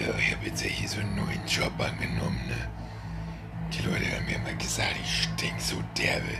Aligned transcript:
Ja, 0.00 0.14
ich 0.16 0.34
habe 0.34 0.46
jetzt 0.46 0.62
hier 0.62 0.88
so 0.88 0.98
einen 1.00 1.14
neuen 1.14 1.46
Job 1.46 1.72
angenommen, 1.78 2.40
ne? 2.48 2.56
Die 3.70 3.82
Leute 3.82 4.16
haben 4.16 4.24
mir 4.24 4.38
mal 4.38 4.56
gesagt, 4.56 4.96
ich 5.02 5.24
stink 5.24 5.60
so 5.60 5.76
derbe. 5.98 6.38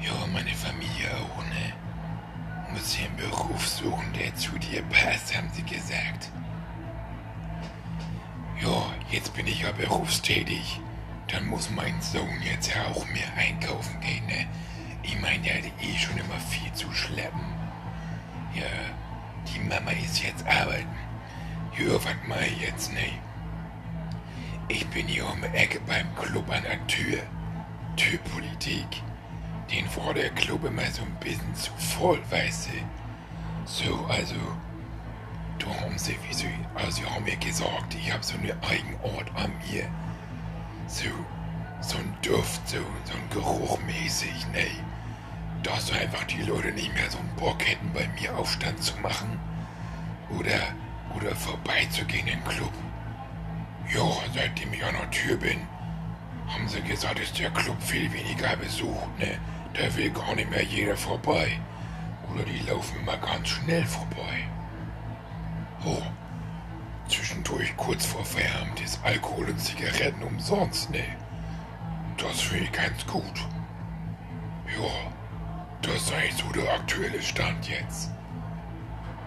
Ja, 0.00 0.26
meine 0.32 0.54
Familie 0.54 1.10
auch, 1.14 1.44
ne? 1.44 1.74
Muss 2.72 2.94
hier 2.94 3.06
einen 3.06 3.16
Beruf 3.16 3.68
suchen, 3.68 4.12
der 4.18 4.34
zu 4.34 4.58
dir 4.58 4.82
passt, 4.84 5.36
haben 5.36 5.50
sie 5.52 5.62
gesagt. 5.62 6.30
Ja, 8.62 8.82
jetzt 9.10 9.34
bin 9.34 9.46
ich 9.46 9.60
ja 9.60 9.72
berufstätig. 9.72 10.80
Dann 11.28 11.46
muss 11.48 11.70
mein 11.70 12.00
Sohn 12.00 12.40
jetzt 12.42 12.74
ja 12.74 12.86
auch 12.86 13.06
mehr 13.08 13.30
einkaufen 13.36 14.00
gehen, 14.00 14.24
ne? 14.24 14.46
Ich 15.02 15.20
meine, 15.20 15.42
der 15.42 15.58
hatte 15.58 15.72
eh 15.82 15.98
schon 15.98 16.16
immer 16.16 16.40
viel 16.48 16.72
zu 16.72 16.90
schleppen. 16.92 17.44
Ja, 18.54 18.64
die 19.52 19.60
Mama 19.68 19.90
ist 19.90 20.22
jetzt 20.22 20.46
arbeiten. 20.46 21.11
Ja, 21.78 21.94
was 21.94 22.14
mach 22.28 22.40
ich 22.42 22.60
jetzt, 22.60 22.92
ne? 22.92 23.18
Ich 24.68 24.86
bin 24.88 25.06
hier 25.06 25.26
um 25.26 25.40
die 25.40 25.56
Ecke 25.56 25.80
beim 25.86 26.14
Club 26.16 26.50
an 26.50 26.62
der 26.62 26.86
Tür. 26.86 27.18
Türpolitik. 27.96 29.02
Den 29.70 29.86
war 29.96 30.12
der 30.12 30.30
Club 30.30 30.64
immer 30.64 30.84
so 30.90 31.02
ein 31.02 31.16
bisschen 31.20 31.54
zu 31.54 31.72
voll, 31.76 32.20
weißt 32.30 32.68
du. 32.68 32.72
So, 33.64 34.04
also, 34.06 34.34
da 35.58 35.66
haben 35.80 35.96
sie, 35.96 36.16
wie 36.28 36.34
sie, 36.34 36.48
also 36.74 36.90
sie 36.90 37.06
haben 37.06 37.24
mir 37.24 37.36
gesagt, 37.36 37.94
ich 37.94 38.12
habe 38.12 38.22
so 38.22 38.36
eine 38.36 38.54
Eigenort 38.62 39.34
an 39.34 39.52
mir. 39.70 39.88
So, 40.88 41.08
so 41.80 41.96
ein 41.96 42.14
Duft, 42.20 42.68
so, 42.68 42.78
so 43.04 43.14
ein 43.14 43.30
Geruch 43.30 43.78
mäßig, 43.86 44.46
ne? 44.52 44.66
Dass 45.62 45.90
einfach 45.90 46.24
die 46.24 46.42
Leute 46.42 46.72
nicht 46.72 46.92
mehr 46.92 47.10
so 47.10 47.18
einen 47.18 47.34
Bock 47.36 47.66
hätten, 47.66 47.92
bei 47.94 48.08
mir 48.20 48.36
Aufstand 48.36 48.82
zu 48.82 48.94
machen. 48.98 49.38
Oder, 50.38 50.74
oder 51.16 51.34
vorbeizugehen 51.34 52.28
im 52.28 52.44
Club. 52.44 52.72
Ja, 53.92 54.08
seitdem 54.34 54.72
ich 54.72 54.84
an 54.84 54.94
der 54.94 55.10
Tür 55.10 55.36
bin, 55.36 55.60
haben 56.48 56.68
sie 56.68 56.80
gesagt, 56.82 57.18
ist 57.20 57.38
der 57.38 57.50
Club 57.50 57.80
viel 57.82 58.12
weniger 58.12 58.56
besucht, 58.56 59.18
ne? 59.18 59.38
Da 59.74 59.94
will 59.96 60.10
gar 60.10 60.34
nicht 60.34 60.50
mehr 60.50 60.62
jeder 60.62 60.96
vorbei. 60.96 61.58
Oder 62.32 62.44
die 62.44 62.58
laufen 62.68 63.00
immer 63.00 63.16
ganz 63.16 63.48
schnell 63.48 63.84
vorbei. 63.86 64.48
Oh, 65.84 66.02
zwischendurch 67.08 67.76
kurz 67.76 68.06
vor 68.06 68.24
Feierabend 68.24 68.80
ist 68.80 69.00
Alkohol 69.04 69.50
und 69.50 69.58
Zigaretten 69.60 70.22
umsonst, 70.22 70.90
ne? 70.90 71.04
Das 72.18 72.40
finde 72.40 72.64
ich 72.64 72.72
ganz 72.72 73.06
gut. 73.06 73.46
Ja, 74.78 75.12
das 75.82 76.12
eigentlich 76.12 76.36
so 76.36 76.52
der 76.52 76.72
aktuelle 76.72 77.20
Stand 77.20 77.68
jetzt. 77.68 78.10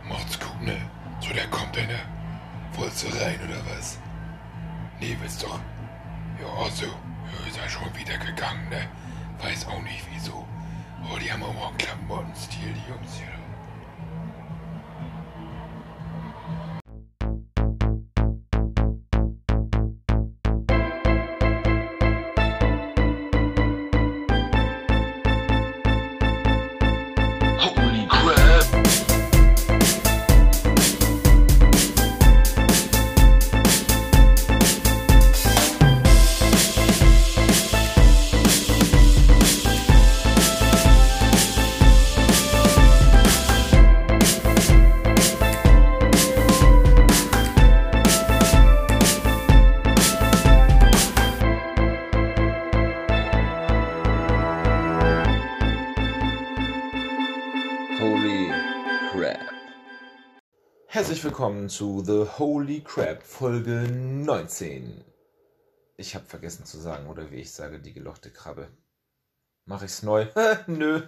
Macht's 0.08 0.39
gut, 0.39 0.61
ne? 0.61 0.77
So, 1.27 1.33
der 1.33 1.47
kommt 1.47 1.75
einer. 1.77 1.99
Wolltest 2.73 3.03
du 3.03 3.17
rein 3.17 3.39
oder 3.47 3.59
was? 3.75 3.97
Nee, 4.99 5.17
willst 5.19 5.41
doch. 5.41 5.59
Ja, 6.39 6.69
so. 6.69 6.85
Ja, 6.85 7.47
ist 7.47 7.57
ja 7.57 7.67
schon 7.67 7.95
wieder 7.95 8.17
gegangen, 8.17 8.69
ne? 8.69 8.87
Weiß 9.41 9.65
auch 9.67 9.81
nicht 9.81 10.05
wieso. 10.13 10.45
Oh, 11.03 11.17
die 11.17 11.31
haben 11.31 11.41
auch 11.43 11.69
einen 11.69 11.77
Klamottenstil, 11.77 12.73
die 12.73 12.91
Jungs 12.91 13.15
hier. 13.17 13.44
Herzlich 61.05 61.23
willkommen 61.23 61.70
zu 61.70 62.04
The 62.04 62.26
Holy 62.39 62.82
Crap 62.82 63.21
Folge 63.21 63.88
19. 63.88 65.04
Ich 65.98 66.16
habe 66.16 66.26
vergessen 66.26 66.66
zu 66.66 66.80
sagen, 66.80 67.05
oder 67.05 67.30
wie 67.30 67.36
ich 67.36 67.54
sage, 67.54 67.80
die 67.80 67.93
gelochte 67.93 68.32
Krabbe. 68.32 68.70
Mach 69.65 69.83
ich's 69.83 70.02
neu? 70.02 70.26
Nö. 70.65 71.04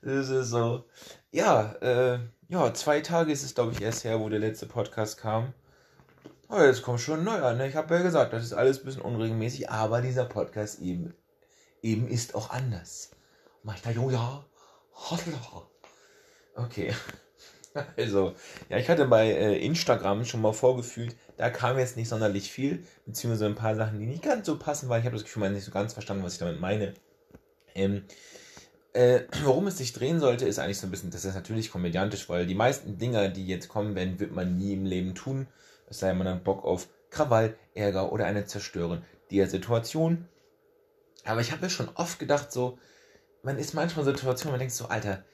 Das 0.00 0.30
ist 0.30 0.48
so. 0.48 0.86
Ja, 1.30 1.72
äh, 1.82 2.20
ja, 2.48 2.72
zwei 2.72 3.02
Tage 3.02 3.30
ist 3.30 3.42
es, 3.42 3.54
glaube 3.54 3.72
ich, 3.72 3.82
erst 3.82 4.04
her, 4.04 4.20
wo 4.20 4.30
der 4.30 4.38
letzte 4.38 4.64
Podcast 4.64 5.18
kam. 5.18 5.52
Aber 6.48 6.64
jetzt 6.64 6.80
kommt 6.80 7.00
schon 7.00 7.18
ein 7.18 7.24
neuer, 7.26 7.52
ne? 7.52 7.68
Ich 7.68 7.76
habe 7.76 7.94
ja 7.94 8.00
gesagt, 8.00 8.32
das 8.32 8.42
ist 8.42 8.54
alles 8.54 8.78
ein 8.78 8.86
bisschen 8.86 9.02
unregelmäßig, 9.02 9.68
aber 9.68 10.00
dieser 10.00 10.24
Podcast 10.24 10.78
eben, 10.80 11.12
eben 11.82 12.08
ist 12.08 12.34
auch 12.34 12.48
anders. 12.48 13.10
Mach 13.64 13.76
ich 13.76 13.82
da, 13.82 13.90
ja. 13.90 14.46
Okay. 16.54 16.94
Also, 17.96 18.34
ja, 18.68 18.78
ich 18.78 18.88
hatte 18.88 19.06
bei 19.06 19.28
äh, 19.30 19.64
Instagram 19.64 20.24
schon 20.24 20.42
mal 20.42 20.52
vorgefühlt, 20.52 21.16
da 21.36 21.50
kam 21.50 21.78
jetzt 21.78 21.96
nicht 21.96 22.08
sonderlich 22.08 22.50
viel, 22.50 22.84
beziehungsweise 23.06 23.46
ein 23.46 23.54
paar 23.54 23.76
Sachen, 23.76 23.98
die 23.98 24.06
nicht 24.06 24.22
ganz 24.22 24.46
so 24.46 24.58
passen, 24.58 24.88
weil 24.88 25.00
ich 25.00 25.06
habe 25.06 25.16
das 25.16 25.24
Gefühl, 25.24 25.40
man 25.40 25.50
hat 25.50 25.54
nicht 25.56 25.64
so 25.64 25.70
ganz 25.70 25.92
verstanden, 25.92 26.24
was 26.24 26.34
ich 26.34 26.38
damit 26.38 26.60
meine. 26.60 26.94
Ähm, 27.74 28.04
äh, 28.92 29.20
worum 29.44 29.66
es 29.66 29.78
sich 29.78 29.92
drehen 29.92 30.20
sollte, 30.20 30.46
ist 30.46 30.58
eigentlich 30.58 30.78
so 30.78 30.86
ein 30.86 30.90
bisschen, 30.90 31.10
das 31.10 31.24
ist 31.24 31.34
natürlich 31.34 31.70
komödiantisch, 31.70 32.28
weil 32.28 32.46
die 32.46 32.54
meisten 32.54 32.98
Dinger, 32.98 33.28
die 33.28 33.46
jetzt 33.46 33.68
kommen 33.68 33.94
werden, 33.94 34.20
wird 34.20 34.32
man 34.32 34.56
nie 34.56 34.72
im 34.72 34.84
Leben 34.84 35.14
tun. 35.14 35.46
Es 35.86 36.00
sei 36.00 36.08
denn, 36.08 36.18
man 36.18 36.28
hat 36.28 36.44
Bock 36.44 36.64
auf 36.64 36.88
Krawall, 37.10 37.56
Ärger 37.74 38.12
oder 38.12 38.26
eine 38.26 38.46
Zerstören 38.46 39.02
der 39.30 39.48
Situation. 39.48 40.28
Aber 41.24 41.40
ich 41.40 41.52
habe 41.52 41.62
mir 41.62 41.70
schon 41.70 41.88
oft 41.94 42.18
gedacht, 42.18 42.52
so, 42.52 42.78
man 43.42 43.58
ist 43.58 43.74
manchmal 43.74 44.06
in 44.06 44.14
Situationen, 44.14 44.52
man 44.52 44.60
denkt 44.60 44.74
so, 44.74 44.86
Alter, 44.86 45.24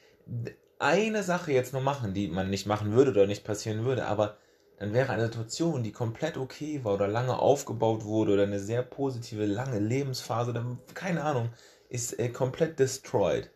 eine 0.78 1.22
Sache 1.22 1.53
jetzt 1.53 1.72
nur 1.72 1.82
machen, 1.82 2.14
die 2.14 2.28
man 2.28 2.50
nicht 2.50 2.66
machen 2.66 2.92
würde 2.92 3.10
oder 3.12 3.26
nicht 3.26 3.44
passieren 3.44 3.84
würde, 3.84 4.06
aber 4.06 4.37
dann 4.78 4.92
wäre 4.92 5.12
eine 5.12 5.25
Situation, 5.25 5.82
die 5.82 5.92
komplett 5.92 6.37
okay 6.37 6.84
war 6.84 6.94
oder 6.94 7.09
lange 7.09 7.38
aufgebaut 7.38 8.04
wurde 8.04 8.34
oder 8.34 8.42
eine 8.42 8.60
sehr 8.60 8.82
positive, 8.82 9.47
lange 9.47 9.78
Lebensphase, 9.78 10.53
dann, 10.53 10.78
keine 10.94 11.25
Ahnung, 11.25 11.50
ist 11.88 12.19
äh, 12.19 12.28
komplett 12.28 12.78
destroyed. 12.78 13.50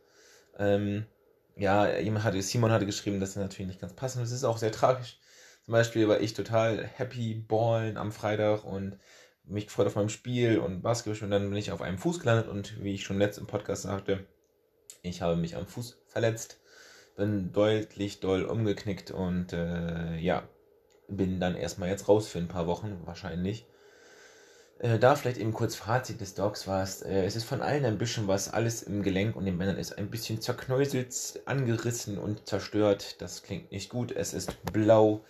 Ähm, 0.58 1.04
ja, 1.56 1.98
jemand 1.98 2.24
hatte, 2.24 2.40
Simon 2.40 2.72
hatte 2.72 2.86
geschrieben, 2.86 3.20
dass 3.20 3.34
das 3.34 3.42
natürlich 3.42 3.68
nicht 3.68 3.80
ganz 3.80 3.92
passend 3.92 4.24
ist. 4.24 4.30
Das 4.30 4.38
ist 4.38 4.44
auch 4.44 4.56
sehr 4.56 4.72
tragisch. 4.72 5.18
Zum 5.66 5.72
Beispiel 5.72 6.08
war 6.08 6.20
ich 6.20 6.32
total 6.32 6.86
happy 6.86 7.34
ballen 7.34 7.98
am 7.98 8.12
Freitag 8.12 8.64
und 8.64 8.98
mich 9.44 9.66
gefreut 9.66 9.88
auf 9.88 9.96
meinem 9.96 10.08
Spiel 10.08 10.58
und 10.58 10.80
Basketball 10.80 11.24
und 11.24 11.30
dann 11.30 11.48
bin 11.48 11.58
ich 11.58 11.72
auf 11.72 11.82
einem 11.82 11.98
Fuß 11.98 12.20
gelandet 12.20 12.48
und 12.48 12.82
wie 12.82 12.94
ich 12.94 13.04
schon 13.04 13.18
letzt 13.18 13.38
im 13.38 13.46
Podcast 13.46 13.82
sagte, 13.82 14.26
ich 15.02 15.22
habe 15.22 15.36
mich 15.36 15.56
am 15.56 15.66
Fuß 15.66 15.98
verletzt, 16.06 16.59
bin 17.20 17.52
deutlich 17.52 18.18
doll 18.20 18.44
umgeknickt 18.44 19.10
und 19.10 19.52
äh, 19.52 20.16
ja, 20.16 20.44
bin 21.06 21.38
dann 21.38 21.54
erstmal 21.54 21.90
jetzt 21.90 22.08
raus 22.08 22.26
für 22.26 22.38
ein 22.38 22.48
paar 22.48 22.66
Wochen 22.66 23.02
wahrscheinlich. 23.04 23.66
Äh, 24.78 24.98
da 24.98 25.16
vielleicht 25.16 25.36
eben 25.36 25.52
kurz 25.52 25.76
Fazit 25.76 26.22
des 26.22 26.34
Dogs 26.34 26.66
war 26.66 26.82
es, 26.82 27.02
äh, 27.02 27.26
es 27.26 27.36
ist 27.36 27.44
von 27.44 27.60
allen 27.60 27.84
ein 27.84 27.98
bisschen 27.98 28.26
was, 28.26 28.50
alles 28.50 28.82
im 28.82 29.02
Gelenk 29.02 29.36
und 29.36 29.44
den 29.44 29.58
Bändern 29.58 29.76
ist 29.76 29.98
ein 29.98 30.08
bisschen 30.08 30.40
zerknäuselt, 30.40 31.42
angerissen 31.44 32.16
und 32.16 32.48
zerstört. 32.48 33.20
Das 33.20 33.42
klingt 33.42 33.70
nicht 33.70 33.90
gut. 33.90 34.12
Es 34.12 34.32
ist 34.32 34.56
blau, 34.72 35.20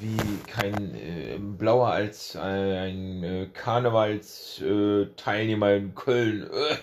wie 0.00 0.16
kein 0.46 0.94
äh, 0.94 1.38
blauer 1.40 1.88
als 1.88 2.36
ein 2.36 3.24
äh, 3.24 3.48
Karnevalsteilnehmer 3.52 5.72
in 5.72 5.96
Köln. 5.96 6.44
Äh. 6.44 6.76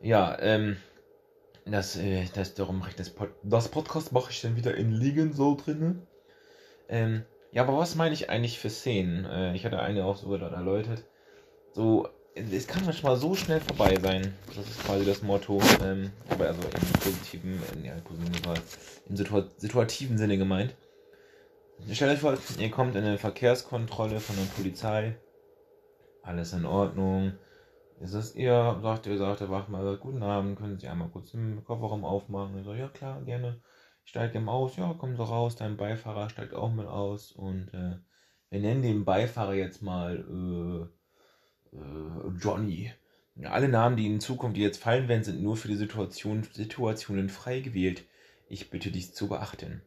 Ja, 0.00 0.38
ähm, 0.38 0.76
das, 1.66 1.96
äh, 1.96 2.26
das 2.34 2.54
darum 2.54 2.78
mache 2.78 2.90
ich 2.90 2.96
das, 2.96 3.10
Pod 3.10 3.30
das 3.42 3.68
Podcast 3.68 4.12
mache 4.12 4.30
ich 4.30 4.40
dann 4.42 4.56
wieder 4.56 4.74
in 4.74 4.92
Liegen 4.92 5.32
so 5.32 5.56
drinne. 5.56 6.06
Ähm, 6.88 7.24
ja, 7.52 7.62
aber 7.62 7.78
was 7.78 7.94
meine 7.94 8.14
ich 8.14 8.30
eigentlich 8.30 8.58
für 8.58 8.70
Szenen? 8.70 9.24
Äh, 9.24 9.54
ich 9.54 9.64
hatte 9.64 9.80
eine 9.80 10.04
auch 10.04 10.16
so 10.16 10.36
dort 10.36 10.52
erläutert. 10.52 11.04
So, 11.72 12.08
es 12.34 12.66
kann 12.66 12.84
manchmal 12.84 13.16
so 13.16 13.34
schnell 13.34 13.60
vorbei 13.60 13.96
sein. 14.02 14.34
Das 14.48 14.68
ist 14.68 14.84
quasi 14.84 15.04
das 15.04 15.22
Motto. 15.22 15.60
Ähm, 15.82 16.10
aber 16.28 16.48
also 16.48 16.60
im 16.62 17.00
positiven, 17.00 17.62
in, 17.74 17.84
ja, 17.84 17.94
im 19.08 19.16
situa 19.16 19.48
situativen 19.56 20.18
Sinne 20.18 20.36
gemeint. 20.36 20.74
Stellt 21.90 22.12
euch 22.12 22.20
vor, 22.20 22.36
ihr 22.58 22.70
kommt 22.70 22.96
in 22.96 23.04
eine 23.04 23.18
Verkehrskontrolle 23.18 24.20
von 24.20 24.36
der 24.36 24.44
Polizei. 24.56 25.16
Alles 26.22 26.52
in 26.52 26.66
Ordnung. 26.66 27.34
Ist 28.00 28.14
das 28.14 28.34
ihr? 28.34 28.78
Sagt 28.82 29.06
ihr, 29.06 29.18
sagt 29.18 29.40
der 29.40 29.50
Wachmeister, 29.50 29.96
guten 29.96 30.22
Abend, 30.22 30.58
können 30.58 30.78
Sie 30.78 30.88
einmal 30.88 31.08
kurz 31.08 31.30
den 31.30 31.64
Kofferraum 31.64 32.04
aufmachen? 32.04 32.58
Ich 32.58 32.64
sage, 32.64 32.78
ja 32.78 32.88
klar, 32.88 33.22
gerne. 33.22 33.60
Ich 34.04 34.10
steige 34.10 34.38
im 34.38 34.48
Aus, 34.48 34.76
ja, 34.76 34.94
komm 34.98 35.16
so 35.16 35.22
raus, 35.22 35.56
dein 35.56 35.76
Beifahrer 35.76 36.28
steigt 36.28 36.54
auch 36.54 36.72
mit 36.72 36.86
aus 36.86 37.32
und 37.32 37.72
äh, 37.72 37.96
wir 38.50 38.60
nennen 38.60 38.82
den 38.82 39.04
Beifahrer 39.04 39.54
jetzt 39.54 39.80
mal 39.82 40.90
äh, 41.72 41.76
äh, 41.76 42.38
Johnny. 42.38 42.92
Alle 43.42 43.68
Namen, 43.68 43.96
die 43.96 44.06
in 44.06 44.20
Zukunft 44.20 44.58
jetzt 44.58 44.82
fallen 44.82 45.08
werden, 45.08 45.24
sind 45.24 45.42
nur 45.42 45.56
für 45.56 45.68
die 45.68 45.76
Situation, 45.76 46.46
Situationen 46.52 47.28
frei 47.28 47.60
gewählt. 47.60 48.04
Ich 48.48 48.70
bitte 48.70 48.90
dies 48.90 49.12
zu 49.14 49.28
beachten. 49.28 49.82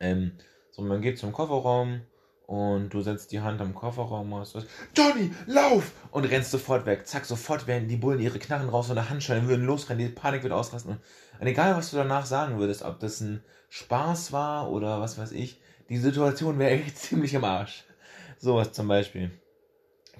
Ähm, 0.00 0.32
so, 0.72 0.82
man 0.82 1.00
geht 1.00 1.18
zum 1.18 1.32
Kofferraum 1.32 2.02
und 2.50 2.92
du 2.92 3.00
setzt 3.00 3.30
die 3.30 3.42
Hand 3.42 3.60
am 3.60 3.76
Kofferraum 3.76 4.32
aus. 4.32 4.54
Johnny, 4.96 5.30
lauf! 5.46 5.92
Und 6.10 6.24
rennst 6.24 6.50
sofort 6.50 6.84
weg. 6.84 7.06
Zack, 7.06 7.24
sofort 7.24 7.68
werden 7.68 7.86
die 7.86 7.96
Bullen 7.96 8.18
ihre 8.18 8.40
Knarren 8.40 8.68
raus 8.68 8.88
und 8.88 8.96
der 8.96 9.08
Handschellen 9.08 9.46
würden 9.46 9.64
losrennen. 9.64 10.04
Die 10.04 10.12
Panik 10.12 10.42
wird 10.42 10.52
ausrasten. 10.52 10.96
Und 11.38 11.46
egal, 11.46 11.76
was 11.76 11.92
du 11.92 11.96
danach 11.96 12.26
sagen 12.26 12.58
würdest, 12.58 12.82
ob 12.82 12.98
das 12.98 13.20
ein 13.20 13.44
Spaß 13.68 14.32
war 14.32 14.68
oder 14.68 15.00
was 15.00 15.16
weiß 15.16 15.30
ich, 15.30 15.60
die 15.88 15.98
Situation 15.98 16.58
wäre 16.58 16.72
echt 16.72 16.98
ziemlich 16.98 17.34
im 17.34 17.44
Arsch. 17.44 17.84
Sowas 18.36 18.72
zum 18.72 18.88
Beispiel. 18.88 19.30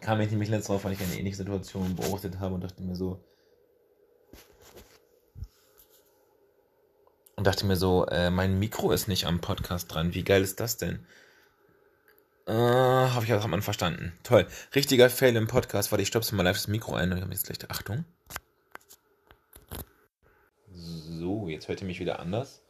Kam 0.00 0.20
ich 0.20 0.30
nämlich 0.30 0.50
letztes 0.50 0.68
Mal, 0.68 0.84
weil 0.84 0.92
ich 0.92 1.00
eine 1.00 1.18
ähnliche 1.18 1.38
Situation 1.38 1.96
beobachtet 1.96 2.38
habe 2.38 2.54
und 2.54 2.62
dachte 2.62 2.80
mir 2.80 2.94
so, 2.94 3.18
und 7.34 7.44
dachte 7.44 7.66
mir 7.66 7.76
so, 7.76 8.06
äh, 8.06 8.30
mein 8.30 8.60
Mikro 8.60 8.92
ist 8.92 9.08
nicht 9.08 9.26
am 9.26 9.40
Podcast 9.40 9.92
dran. 9.92 10.14
Wie 10.14 10.22
geil 10.22 10.42
ist 10.42 10.60
das 10.60 10.76
denn? 10.76 11.04
Äh, 12.46 12.52
habe 12.52 13.24
ich 13.24 13.32
am 13.32 13.62
verstanden. 13.62 14.12
Toll. 14.22 14.46
Richtiger 14.74 15.10
Fail 15.10 15.36
im 15.36 15.46
Podcast. 15.46 15.92
Warte, 15.92 16.02
ich 16.02 16.08
stopse 16.08 16.34
mal 16.34 16.42
live 16.42 16.56
das 16.56 16.68
Mikro 16.68 16.94
ein 16.94 17.10
und 17.10 17.18
ich 17.18 17.22
habe 17.22 17.32
jetzt 17.32 17.46
gleich 17.46 17.70
Achtung. 17.70 18.04
So, 20.72 21.48
jetzt 21.48 21.68
hört 21.68 21.80
ihr 21.80 21.86
mich 21.86 22.00
wieder 22.00 22.18
anders. 22.18 22.62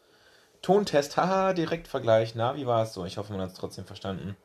Tontest, 0.62 1.17
haha, 1.17 1.52
Direktvergleich. 1.52 2.34
Na, 2.34 2.56
wie 2.56 2.67
war 2.67 2.82
es 2.82 2.93
so? 2.93 3.05
Ich 3.05 3.17
hoffe, 3.17 3.32
man 3.32 3.40
hat 3.40 3.50
es 3.50 3.56
trotzdem 3.56 3.87
verstanden. 3.87 4.37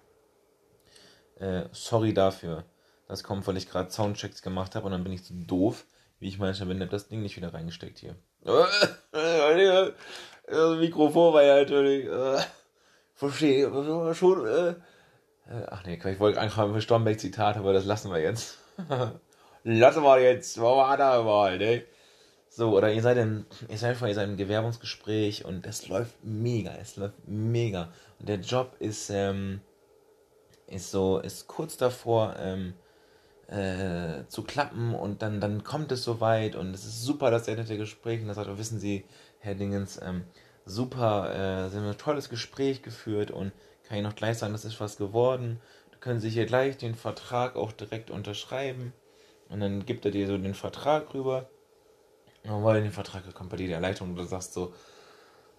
Äh, 1.39 1.63
sorry 1.71 2.13
dafür. 2.13 2.63
Das 3.07 3.23
kommt, 3.23 3.45
weil 3.47 3.57
ich 3.57 3.69
gerade 3.69 3.91
Soundchecks 3.91 4.41
gemacht 4.41 4.75
habe 4.75 4.85
und 4.85 4.91
dann 4.91 5.03
bin 5.03 5.13
ich 5.13 5.23
so 5.23 5.33
doof, 5.35 5.85
wie 6.19 6.27
ich 6.27 6.39
manchmal 6.39 6.69
bin, 6.69 6.79
habe 6.79 6.89
das 6.89 7.07
Ding 7.07 7.21
nicht 7.21 7.35
wieder 7.35 7.53
reingesteckt 7.53 7.99
hier. 7.99 8.15
Das 10.47 10.77
Mikrofon 10.77 11.33
war 11.33 11.41
ja 11.41 11.55
natürlich. 11.55 12.05
Äh, 12.05 12.37
verstehe. 13.15 14.13
Schon. 14.13 14.45
Äh, 14.45 14.75
ach 15.69 15.83
nee, 15.85 15.99
ich 16.03 16.19
wollte 16.19 16.39
einfach 16.39 16.63
ein 16.63 16.81
Stromberg-Zitat, 16.81 17.57
aber 17.57 17.73
das 17.73 17.85
lassen 17.85 18.11
wir 18.11 18.19
jetzt. 18.19 18.59
lassen 19.63 20.03
wir 20.03 20.21
jetzt. 20.21 20.59
Wo 20.59 20.77
war 20.77 20.97
da 20.97 21.21
mal, 21.21 21.57
ne? 21.57 21.83
So, 22.49 22.75
oder 22.75 22.91
ihr 22.91 23.01
seid 23.01 23.17
im, 23.17 23.45
ihr 23.67 23.77
seid 23.77 23.97
vor, 23.97 24.07
ihr 24.07 24.15
seid 24.15 24.29
im 24.29 24.37
Gewerbungsgespräch 24.37 25.43
und 25.43 25.65
es 25.65 25.87
läuft 25.89 26.23
mega, 26.23 26.71
es 26.81 26.95
läuft 26.95 27.27
mega. 27.27 27.91
Und 28.19 28.29
der 28.29 28.37
Job 28.37 28.75
ist, 28.79 29.09
ähm, 29.09 29.59
ist 30.67 30.89
so, 30.91 31.19
ist 31.19 31.47
kurz 31.47 31.75
davor, 31.75 32.35
ähm, 32.39 32.73
äh, 33.47 34.25
zu 34.27 34.43
klappen 34.43 34.95
und 34.95 35.21
dann, 35.21 35.39
dann 35.39 35.63
kommt 35.63 35.91
es 35.91 36.03
soweit 36.03 36.55
und 36.55 36.73
es 36.73 36.85
ist 36.85 37.03
super, 37.03 37.29
dass 37.29 37.47
er 37.47 37.55
nette 37.55 37.77
Gespräch 37.77 38.21
und 38.21 38.27
das 38.27 38.37
sagt, 38.37 38.57
wissen 38.57 38.79
Sie, 38.79 39.05
Herr 39.39 39.55
Dingens, 39.55 39.99
ähm, 40.01 40.23
super, 40.65 41.65
äh, 41.65 41.69
Sie 41.69 41.77
haben 41.77 41.85
ein 41.85 41.97
tolles 41.97 42.29
Gespräch 42.29 42.81
geführt 42.81 43.31
und 43.31 43.51
kann 43.87 43.97
ich 43.97 44.03
noch 44.03 44.15
gleich 44.15 44.37
sagen, 44.37 44.53
das 44.53 44.65
ist 44.65 44.79
was 44.79 44.97
geworden. 44.97 45.61
Du 45.91 45.99
können 45.99 46.19
sich 46.19 46.33
hier 46.33 46.45
gleich 46.45 46.77
den 46.77 46.95
Vertrag 46.95 47.55
auch 47.55 47.71
direkt 47.71 48.11
unterschreiben 48.11 48.93
und 49.49 49.59
dann 49.59 49.85
gibt 49.85 50.05
er 50.05 50.11
dir 50.11 50.27
so 50.27 50.37
den 50.37 50.53
Vertrag 50.53 51.13
rüber. 51.13 51.49
Und 52.43 52.61
wollen 52.61 52.83
den 52.83 52.91
Vertrag 52.91 53.23
kommt 53.33 53.49
bei 53.49 53.57
dir 53.57 53.67
die 53.67 53.73
Erleichterung 53.73 54.11
und 54.11 54.17
du 54.17 54.23
sagst 54.23 54.53
so, 54.53 54.73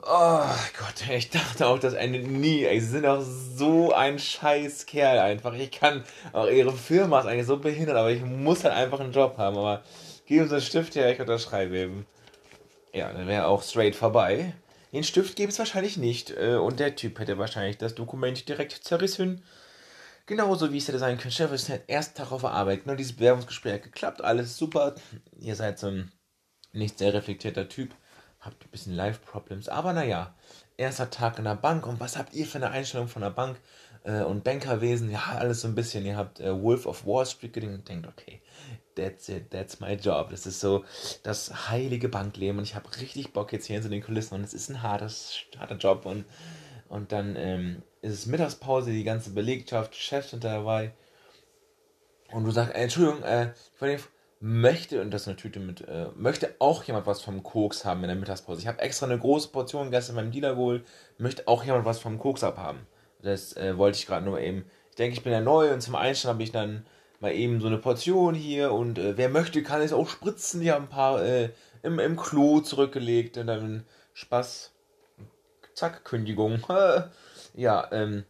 Oh 0.03 0.45
Gott, 0.79 1.09
ich 1.11 1.31
dachte 1.31 1.67
auch, 1.67 1.79
das 1.79 1.95
endet 1.95 2.27
nie. 2.27 2.69
Sie 2.79 2.87
sind 2.87 3.07
auch 3.07 3.23
so 3.23 3.93
ein 3.93 4.19
scheiß 4.19 4.87
Kerl 4.87 5.19
einfach. 5.19 5.55
Ich 5.55 5.71
kann, 5.71 6.05
auch 6.33 6.49
ihre 6.49 6.73
Firma 6.73 7.21
ist 7.21 7.27
eigentlich 7.27 7.47
so 7.47 7.57
behindert, 7.57 7.97
aber 7.97 8.11
ich 8.11 8.23
muss 8.23 8.63
halt 8.63 8.75
einfach 8.75 9.01
einen 9.01 9.13
Job 9.13 9.39
haben. 9.39 9.57
Aber 9.57 9.83
gib 10.27 10.43
uns 10.43 10.53
einen 10.53 10.61
Stift 10.61 10.95
her, 10.97 11.11
ich 11.11 11.21
unterschreibe 11.21 11.77
eben. 11.79 12.07
Ja, 12.93 13.13
dann 13.13 13.27
wäre 13.27 13.47
auch 13.47 13.63
straight 13.63 13.97
vorbei. 13.97 14.55
Den 14.97 15.05
Stift 15.05 15.37
gäbe 15.37 15.53
es 15.53 15.59
wahrscheinlich 15.59 15.99
nicht. 15.99 16.31
Äh, 16.31 16.55
und 16.55 16.81
der 16.81 16.97
Typ 16.97 17.19
hätte 17.19 17.37
wahrscheinlich 17.37 17.77
das 17.77 17.95
Dokument 17.95 18.49
direkt 18.49 18.73
zerrissen. 18.73 19.45
Genauso 20.25 20.73
wie 20.73 20.79
es 20.79 20.89
hätte 20.89 20.99
sein 20.99 21.19
können. 21.19 21.33
Chef 21.33 21.53
ist 21.53 21.69
halt 21.69 21.83
erst 21.87 22.17
Tag 22.17 22.33
auf 22.33 22.41
der 22.41 22.53
Arbeit. 22.53 22.87
Nur 22.87 22.97
dieses 22.97 23.15
Bewerbungsgespräch 23.15 23.75
hat 23.75 23.83
geklappt, 23.83 24.25
alles 24.25 24.57
super. 24.57 24.95
Ihr 25.39 25.55
seid 25.55 25.79
so 25.79 25.89
ein 25.89 26.13
nicht 26.73 26.97
sehr 26.97 27.13
reflektierter 27.13 27.69
Typ 27.69 27.95
habt 28.41 28.65
ein 28.65 28.71
bisschen 28.71 28.95
Life-Problems. 28.95 29.69
Aber 29.69 29.93
naja, 29.93 30.35
erster 30.79 31.11
Tag 31.11 31.37
in 31.39 31.45
der 31.45 31.57
Bank. 31.57 31.87
Und 31.87 32.01
was 32.01 32.17
habt 32.17 32.33
ihr 32.33 32.47
für 32.47 32.57
eine 32.57 32.71
Einstellung 32.71 33.09
von 33.09 33.21
der 33.21 33.31
Bank 33.31 33.59
äh, 34.05 34.23
und 34.23 34.45
Bankerwesen? 34.45 35.11
Ja, 35.11 35.37
alles 35.39 35.61
so 35.61 35.69
ein 35.69 35.75
bisschen. 35.75 36.07
Ihr 36.07 36.17
habt 36.17 36.41
äh, 36.41 36.63
Wolf 36.63 36.87
of 36.87 37.07
Wall 37.07 37.27
Street 37.27 37.53
gedacht 37.53 37.75
und 37.75 37.87
denkt, 37.87 38.07
okay, 38.07 38.41
that's 38.97 39.29
it, 39.29 39.51
that's 39.51 39.81
my 39.81 39.93
job. 39.93 40.31
Das 40.31 40.47
ist 40.47 40.61
so 40.61 40.85
das 41.23 41.71
heilige 41.71 42.09
Bankleben. 42.09 42.59
Und 42.59 42.65
ich 42.65 42.75
habe 42.75 42.89
richtig 43.01 43.33
Bock 43.33 43.53
jetzt 43.53 43.67
hier 43.67 43.75
hinter 43.75 43.91
den 43.91 44.03
Kulissen. 44.03 44.35
Und 44.35 44.45
es 44.45 44.55
ist 44.55 44.69
ein 44.69 44.83
hartes, 44.83 45.37
harter 45.59 45.77
Job. 45.77 46.07
Und, 46.07 46.25
und 46.89 47.13
dann 47.13 47.37
ähm, 47.37 47.83
ist 48.03 48.13
es 48.13 48.27
Mittagspause, 48.27 48.91
die 48.91 49.05
ganze 49.05 49.31
Belegschaft, 49.31 49.95
Chefs 49.95 50.31
sind 50.31 50.45
dabei. 50.45 50.93
Und 52.33 52.45
du 52.45 52.51
sagst, 52.51 52.75
äh, 52.75 52.79
Entschuldigung, 52.83 53.23
äh, 53.23 53.53
ich 53.75 53.81
wollte 53.81 54.03
möchte, 54.41 55.01
und 55.01 55.11
das 55.11 55.23
ist 55.23 55.29
eine 55.29 55.37
Tüte 55.37 55.61
mit, 55.61 55.81
äh, 55.83 56.09
möchte 56.15 56.55
auch 56.59 56.85
jemand 56.85 57.07
was 57.07 57.23
vom 57.23 57.43
Koks 57.43 57.85
haben 57.85 58.03
in 58.03 58.09
der 58.09 58.17
Mittagspause. 58.17 58.61
Ich 58.61 58.67
habe 58.67 58.81
extra 58.81 59.07
eine 59.07 59.19
große 59.19 59.49
Portion 59.49 59.91
gestern 59.91 60.17
beim 60.17 60.31
Dealer 60.31 60.55
geholt, 60.55 60.87
möchte 61.19 61.49
auch 61.49 61.65
jemand 61.65 61.85
was 61.85 61.99
vom 61.99 62.19
Koks 62.19 62.45
abhaben. 62.45 62.87
Das 63.23 63.57
äh, 63.57 63.79
wollte 63.79 63.99
ich 63.99 64.07
gerade 64.07 64.25
nur 64.25 64.41
eben. 64.41 64.67
Ich 64.91 64.97
denke, 64.97 65.17
ich 65.17 65.25
bin 65.25 65.33
ja 65.33 65.41
neu 65.41 65.73
und 65.73 65.81
zum 65.81 65.95
Einstand 65.95 66.35
habe 66.35 66.43
ich 66.43 66.53
dann 66.53 66.87
mal 67.27 67.35
eben 67.35 67.61
so 67.61 67.67
eine 67.67 67.79
Portion 67.79 68.35
hier 68.35 68.73
und 68.73 68.99
äh, 68.99 69.17
wer 69.17 69.29
möchte, 69.29 69.63
kann 69.63 69.81
es 69.81 69.93
auch 69.93 70.09
spritzen. 70.09 70.61
Die 70.61 70.71
haben 70.71 70.85
ein 70.85 70.91
paar 70.91 71.23
äh, 71.25 71.51
im, 71.83 71.99
im 71.99 72.17
Klo 72.17 72.61
zurückgelegt 72.61 73.37
und 73.37 73.49
dann 73.49 73.85
Spaß. 74.15 74.73
Zack, 75.75 76.05
Kündigung. 76.05 76.63
ja, 77.55 77.89
ähm, 77.93 78.25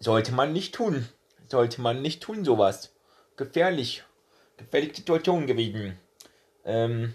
sollte 0.00 0.32
man 0.32 0.52
nicht 0.52 0.74
tun. 0.74 1.08
Sollte 1.48 1.80
man 1.80 2.02
nicht 2.02 2.22
tun, 2.22 2.44
sowas. 2.44 2.92
Gefährlich 3.36 4.04
gefällige 4.56 4.96
Situation 4.96 5.46
gewesen. 5.46 5.96
Ähm, 6.64 7.14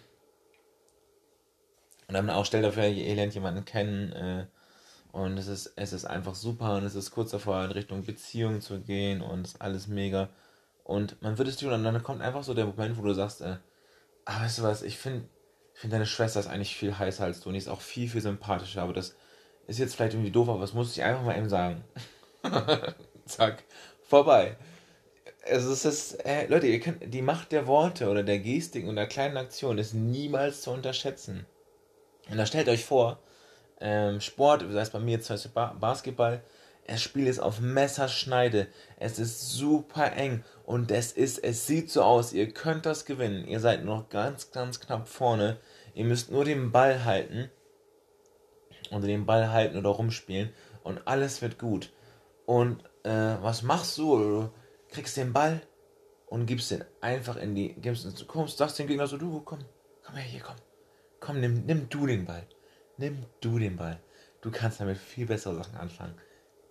und 2.08 2.14
dann 2.14 2.30
auch 2.30 2.46
stellt 2.46 2.64
dafür, 2.64 2.88
ihr 2.88 3.16
lernt 3.16 3.34
jemanden 3.34 3.66
kennen 3.66 4.12
äh, 4.14 4.46
und 5.12 5.38
es 5.38 5.48
ist, 5.48 5.74
es 5.76 5.94
ist 5.94 6.06
einfach 6.06 6.36
super 6.36 6.78
und 6.78 6.86
es 6.86 6.96
ist 6.96 7.12
kurz 7.12 7.32
davor 7.32 7.64
in 7.66 7.72
Richtung 7.72 8.04
Beziehung 8.04 8.62
zu 8.62 8.80
gehen 8.80 9.22
und 9.22 9.46
es 9.46 9.54
ist 9.54 9.62
alles 9.62 9.88
mega. 9.88 10.30
Und 10.84 11.22
man 11.22 11.38
wird 11.38 11.48
es 11.48 11.58
tun 11.58 11.72
und 11.72 11.84
dann 11.84 12.04
kommt 12.04 12.22
einfach 12.22 12.44
so 12.44 12.54
der 12.54 12.66
Moment, 12.66 12.98
wo 12.98 13.04
du 13.04 13.14
sagst, 13.14 13.42
äh, 13.42 13.58
ah, 14.26 14.44
weißt 14.44 14.60
du 14.60 14.64
was, 14.64 14.82
ich 14.82 14.98
finde 14.98 15.28
find 15.74 15.92
deine 15.92 16.06
Schwester 16.06 16.40
ist 16.40 16.48
eigentlich 16.48 16.76
viel 16.76 16.98
heißer 16.98 17.24
als 17.24 17.40
du 17.40 17.50
und 17.50 17.54
die 17.54 17.60
ist 17.60 17.70
auch 17.70 17.82
viel, 17.82 18.08
viel 18.08 18.22
sympathischer, 18.22 18.84
aber 18.84 18.94
das 18.94 19.16
ist 19.66 19.80
jetzt 19.80 19.96
vielleicht 19.96 20.14
irgendwie 20.14 20.32
doof, 20.32 20.50
aber 20.50 20.62
das 20.62 20.74
muss 20.74 20.96
ich 20.96 21.04
einfach 21.04 21.24
mal 21.24 21.38
eben 21.38 21.50
sagen. 21.50 21.84
Zack, 23.26 23.64
vorbei 24.04 24.58
also 25.50 25.72
es 25.72 25.86
ist, 25.86 26.26
äh, 26.26 26.48
Leute, 26.48 26.68
ihr 26.68 26.80
könnt, 26.80 27.14
die 27.14 27.22
Macht 27.22 27.52
der 27.52 27.68
Worte 27.68 28.10
oder 28.10 28.24
der 28.24 28.40
Gestik 28.40 28.88
und 28.88 28.96
der 28.96 29.08
kleinen 29.08 29.38
Aktion 29.38 29.78
ist 29.78 29.94
niemals 29.94 30.62
zu 30.62 30.72
unterschätzen. 30.72 31.46
Und 32.30 32.38
da 32.38 32.46
stellt 32.46 32.70
euch 32.70 32.86
vor, 32.86 33.20
ähm, 33.82 34.22
Sport, 34.22 34.66
sei 34.70 34.82
es 34.82 34.90
bei 34.90 35.00
mir 35.00 35.22
zum 35.22 35.36
Beispiel 35.36 35.52
ba 35.52 35.76
Basketball, 35.80 36.42
das 36.88 37.02
Spiel 37.02 37.28
ist 37.28 37.40
auf 37.40 37.60
Messerschneide. 37.60 38.68
Es 38.98 39.20
ist 39.20 39.52
super 39.52 40.14
eng 40.14 40.44
und 40.66 40.92
es 40.92 41.12
ist, 41.12 41.40
es 41.40 41.66
sieht 41.66 41.90
so 41.90 42.04
aus, 42.04 42.34
ihr 42.34 42.52
könnt 42.52 42.86
das 42.86 43.06
gewinnen. 43.06 43.48
Ihr 43.48 43.60
seid 43.60 43.86
noch 43.86 44.10
ganz, 44.10 44.52
ganz 44.52 44.80
knapp 44.80 45.08
vorne. 45.08 45.58
Ihr 45.94 46.06
müsst 46.06 46.32
nur 46.32 46.46
den 46.46 46.72
Ball 46.72 47.06
halten 47.06 47.50
oder 48.92 49.08
den 49.08 49.26
Ball 49.26 49.52
halten 49.52 49.78
oder 49.78 49.90
rumspielen 49.90 50.54
und 50.84 51.08
alles 51.08 51.42
wird 51.42 51.58
gut. 51.58 51.92
Und 52.46 52.84
äh, 53.04 53.36
was 53.42 53.62
machst 53.62 53.98
du? 53.98 54.50
kriegst 54.90 55.18
den 55.18 55.34
Ball 55.34 55.62
und 56.28 56.46
gibst 56.46 56.72
den 56.72 56.86
einfach 57.02 57.36
in 57.36 57.56
die, 57.56 57.74
gibst 57.74 58.06
du 58.06 58.26
kommst, 58.26 58.58
sagst 58.58 58.78
dem 58.78 58.88
Gegner 58.88 59.08
so, 59.08 59.18
du, 59.18 59.42
komm, 59.42 59.60
komm 60.04 60.16
her, 60.16 60.24
hier, 60.24 60.42
komm. 60.42 60.56
Komm, 61.20 61.40
nimm, 61.40 61.66
nimm 61.66 61.90
du 61.90 62.06
den 62.06 62.26
Ball. 62.26 62.46
Nimm 62.98 63.26
du 63.42 63.58
den 63.58 63.78
Ball. 63.78 64.00
Du 64.42 64.52
kannst 64.52 64.82
damit 64.82 64.98
viel 64.98 65.26
bessere 65.26 65.56
Sachen 65.56 65.78
anfangen. 65.78 66.16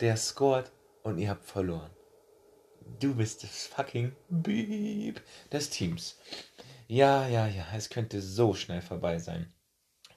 Der 0.03 0.17
scored 0.17 0.69
und 1.05 1.19
ihr 1.19 1.31
habt 1.31 1.45
verloren. 1.45 1.91
Du 2.99 3.15
bist 3.15 3.45
das 3.45 3.67
fucking 3.67 4.11
Beep 4.29 5.21
des 5.53 5.71
Teams. 5.71 6.19
Ja, 6.89 7.29
ja, 7.29 7.47
ja, 7.47 7.65
es 7.77 7.89
könnte 7.89 8.21
so 8.21 8.53
schnell 8.53 8.83
vorbei 8.83 9.21
sein. 9.21 9.47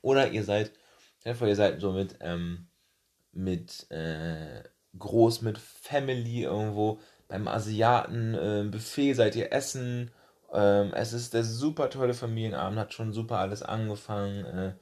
Oder 0.02 0.32
ihr 0.32 0.44
seid, 0.44 0.72
ihr 1.24 1.56
seid 1.56 1.80
so 1.82 1.92
mit, 1.92 2.18
ähm, 2.22 2.68
mit, 3.32 3.86
äh, 3.92 4.64
groß 4.98 5.44
mit 5.44 5.60
Family 5.60 6.42
irgendwo 6.42 7.00
beim 7.28 7.48
Asiaten 7.48 8.34
äh, 8.34 8.64
Buffet 8.68 9.14
seid 9.14 9.36
ihr 9.36 9.54
essen. 9.54 10.10
Ähm, 10.52 10.94
es 10.96 11.14
ist 11.14 11.36
der 11.36 11.44
super 11.44 11.92
tolle 11.92 12.16
Familienabend, 12.16 12.80
hat 12.80 12.94
schon 12.96 13.14
super 13.14 13.38
alles 13.38 13.62
angefangen. 13.62 14.74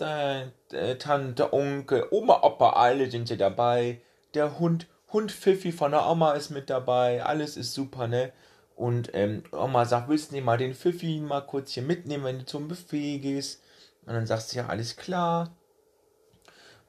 Äh, 0.00 0.46
äh, 0.72 0.96
Tante, 0.96 1.52
Onkel, 1.52 2.08
Oma, 2.10 2.42
Opa, 2.42 2.70
alle 2.70 3.08
sind 3.08 3.30
ja 3.30 3.36
dabei. 3.36 4.02
Der 4.34 4.58
Hund, 4.58 4.86
Hund 5.12 5.32
Pfiffi 5.32 5.72
von 5.72 5.92
der 5.92 6.08
Oma 6.08 6.32
ist 6.32 6.50
mit 6.50 6.70
dabei. 6.70 7.22
Alles 7.24 7.56
ist 7.56 7.74
super, 7.74 8.08
ne? 8.08 8.32
Und 8.74 9.10
ähm, 9.14 9.44
Oma 9.52 9.84
sagt, 9.84 10.08
willst 10.08 10.30
du 10.30 10.34
nicht 10.34 10.44
mal 10.44 10.58
den 10.58 10.74
Pfiffi 10.74 11.20
mal 11.20 11.42
kurz 11.42 11.72
hier 11.72 11.82
mitnehmen, 11.82 12.24
wenn 12.24 12.38
du 12.40 12.46
zum 12.46 12.68
Buffet 12.68 13.18
gehst? 13.18 13.62
Und 14.06 14.14
dann 14.14 14.26
sagst 14.26 14.52
du, 14.52 14.58
ja, 14.58 14.66
alles 14.66 14.96
klar. 14.96 15.54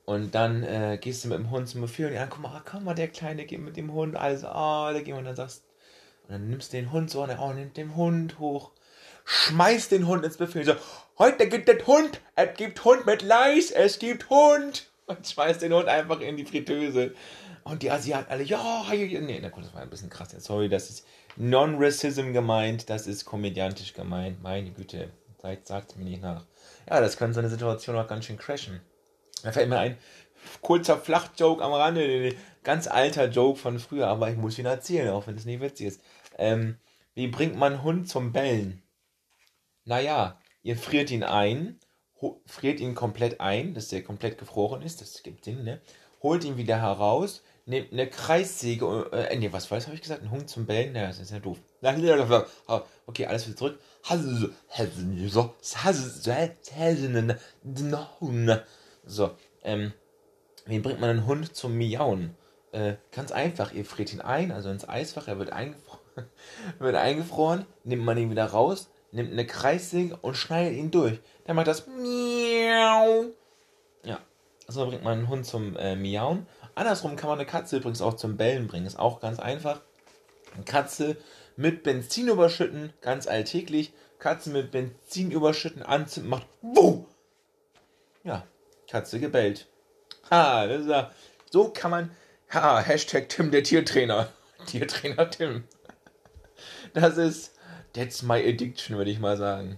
Und 0.05 0.35
dann 0.35 0.63
äh, 0.63 0.97
gehst 0.99 1.23
du 1.23 1.29
mit 1.29 1.37
dem 1.37 1.51
Hund 1.51 1.67
zum 1.69 1.81
Buffet 1.81 2.05
und 2.07 2.13
ja, 2.13 2.25
guck 2.25 2.41
mal, 2.41 2.61
komm 2.65 2.85
mal, 2.85 2.93
der 2.93 3.07
Kleine 3.07 3.45
geht 3.45 3.59
mit 3.59 3.77
dem 3.77 3.93
Hund. 3.93 4.15
Also, 4.15 4.47
ah, 4.47 4.89
oh, 4.89 4.93
da 4.93 4.99
gehen 4.99 5.13
wir 5.13 5.19
und 5.19 5.25
dann 5.25 5.35
sagst 5.35 5.63
und 6.23 6.31
dann 6.31 6.49
nimmst 6.49 6.71
du 6.71 6.77
den 6.77 6.91
Hund 6.91 7.09
so 7.09 7.23
und 7.23 7.29
er 7.29 7.41
oh, 7.41 7.51
nimmt 7.51 7.75
den 7.75 7.95
Hund 7.95 8.39
hoch, 8.39 8.71
schmeißt 9.25 9.91
den 9.91 10.07
Hund 10.07 10.23
ins 10.23 10.37
Buffet 10.37 10.63
so, 10.63 10.75
heute 11.17 11.49
gibt 11.49 11.67
es 11.67 11.85
Hund, 11.85 12.21
es 12.35 12.55
gibt 12.55 12.83
Hund 12.85 13.05
mit 13.05 13.21
Leis, 13.21 13.71
es 13.71 13.99
gibt 13.99 14.29
Hund. 14.29 14.89
Und 15.05 15.27
schmeißt 15.27 15.61
den 15.61 15.73
Hund 15.73 15.87
einfach 15.87 16.21
in 16.21 16.37
die 16.37 16.45
Fritteuse. 16.45 17.13
Und 17.63 17.81
die 17.81 17.91
Asiaten 17.91 18.29
alle, 18.31 18.43
ja, 18.43 18.83
nee, 18.91 19.39
na 19.41 19.49
gut, 19.49 19.63
das 19.63 19.73
war 19.73 19.81
ein 19.81 19.89
bisschen 19.89 20.09
krass. 20.09 20.35
Sorry, 20.39 20.69
das 20.69 20.89
ist 20.89 21.05
Non-Racism 21.37 22.33
gemeint, 22.33 22.89
das 22.89 23.07
ist 23.07 23.25
komödiantisch 23.25 23.93
gemeint. 23.93 24.41
Meine 24.43 24.71
Güte, 24.71 25.09
sagt 25.63 25.97
mir 25.97 26.05
nicht 26.05 26.21
nach. 26.21 26.45
Ja, 26.89 26.99
das 26.99 27.17
kann 27.17 27.33
so 27.33 27.39
eine 27.39 27.49
Situation 27.49 27.95
auch 27.97 28.07
ganz 28.07 28.25
schön 28.25 28.37
crashen. 28.37 28.81
Da 29.43 29.51
fällt 29.51 29.69
mir 29.69 29.79
ein 29.79 29.97
kurzer 30.61 30.97
Flachjoke 30.97 31.63
am 31.63 31.73
Rande, 31.73 32.35
ganz 32.63 32.87
alter 32.87 33.29
Joke 33.29 33.59
von 33.59 33.79
früher, 33.79 34.07
aber 34.07 34.29
ich 34.29 34.37
muss 34.37 34.59
ihn 34.59 34.65
erzählen, 34.65 35.09
auch 35.09 35.27
wenn 35.27 35.35
es 35.35 35.45
nicht 35.45 35.61
witzig 35.61 35.87
ist. 35.87 36.01
Ähm, 36.37 36.77
wie 37.13 37.27
bringt 37.27 37.55
man 37.55 37.83
Hund 37.83 38.09
zum 38.09 38.31
Bellen? 38.31 38.81
Naja, 39.85 40.39
ihr 40.63 40.77
friert 40.77 41.11
ihn 41.11 41.23
ein, 41.23 41.79
friert 42.45 42.79
ihn 42.79 42.95
komplett 42.95 43.39
ein, 43.39 43.73
dass 43.73 43.89
der 43.89 44.03
komplett 44.03 44.37
gefroren 44.37 44.81
ist, 44.81 45.01
das 45.01 45.23
gibt 45.23 45.45
Sinn, 45.45 45.63
ne? 45.63 45.81
Holt 46.21 46.43
ihn 46.43 46.57
wieder 46.57 46.81
heraus, 46.81 47.43
nehmt 47.65 47.91
eine 47.91 48.09
Kreissäge, 48.09 49.09
äh, 49.11 49.35
nee, 49.37 49.51
was 49.51 49.71
was 49.71 49.85
habe 49.85 49.95
ich 49.95 50.01
gesagt? 50.01 50.23
Ein 50.23 50.31
Hund 50.31 50.49
zum 50.49 50.65
Bellen? 50.65 50.93
Naja, 50.93 51.07
das 51.07 51.19
ist 51.19 51.31
ja 51.31 51.39
doof. 51.39 51.57
Okay, 53.05 53.25
alles 53.25 53.45
wieder 53.47 53.57
zurück. 53.57 53.79
So, 59.05 59.31
ähm, 59.63 59.93
wie 60.65 60.79
bringt 60.79 61.01
man 61.01 61.09
einen 61.09 61.25
Hund 61.25 61.53
zum 61.55 61.77
Miauen? 61.77 62.35
Äh, 62.71 62.95
ganz 63.11 63.31
einfach, 63.31 63.73
ihr 63.73 63.85
friert 63.85 64.13
ihn 64.13 64.21
ein, 64.21 64.51
also 64.51 64.69
ins 64.69 64.87
Eisfach, 64.87 65.27
er 65.27 65.37
wird, 65.37 65.51
eingefro 65.51 65.99
wird 66.79 66.95
eingefroren, 66.95 67.65
nimmt 67.83 68.03
man 68.03 68.17
ihn 68.17 68.31
wieder 68.31 68.45
raus, 68.45 68.89
nimmt 69.13 69.31
eine 69.31 69.45
Kreissäge 69.45 70.17
und 70.21 70.35
schneidet 70.35 70.77
ihn 70.77 70.91
durch. 70.91 71.19
Dann 71.45 71.55
macht 71.55 71.67
das 71.67 71.87
Miau. 71.87 73.25
Ja, 74.03 74.19
so 74.67 74.87
bringt 74.87 75.03
man 75.03 75.19
einen 75.19 75.29
Hund 75.29 75.45
zum 75.45 75.77
äh, 75.77 75.95
Miauen. 75.95 76.47
Andersrum 76.75 77.15
kann 77.15 77.29
man 77.29 77.39
eine 77.39 77.47
Katze 77.47 77.77
übrigens 77.77 78.01
auch 78.01 78.15
zum 78.15 78.37
Bellen 78.37 78.67
bringen. 78.67 78.85
Ist 78.85 78.99
auch 78.99 79.19
ganz 79.19 79.39
einfach. 79.39 79.81
Eine 80.55 80.65
Katze 80.65 81.17
mit 81.55 81.83
Benzin 81.83 82.27
überschütten, 82.27 82.93
ganz 83.01 83.27
alltäglich. 83.27 83.93
Katze 84.19 84.49
mit 84.49 84.71
Benzin 84.71 85.31
überschütten, 85.31 85.83
anzünden, 85.83 86.29
macht 86.29 86.47
Wuh! 86.61 87.05
Ja, 88.23 88.47
Katze 88.89 89.19
gebellt. 89.19 89.67
Ha, 90.31 90.65
das 90.65 90.81
ist 90.83 90.89
ja, 90.89 91.11
so 91.51 91.69
kann 91.69 91.91
man, 91.91 92.11
ha, 92.51 92.79
Hashtag 92.79 93.27
Tim 93.29 93.51
der 93.51 93.63
Tiertrainer. 93.63 94.29
Tiertrainer 94.65 95.29
Tim. 95.29 95.65
Das 96.93 97.17
ist, 97.17 97.52
that's 97.93 98.23
my 98.23 98.39
addiction, 98.39 98.97
würde 98.97 99.11
ich 99.11 99.19
mal 99.19 99.37
sagen. 99.37 99.77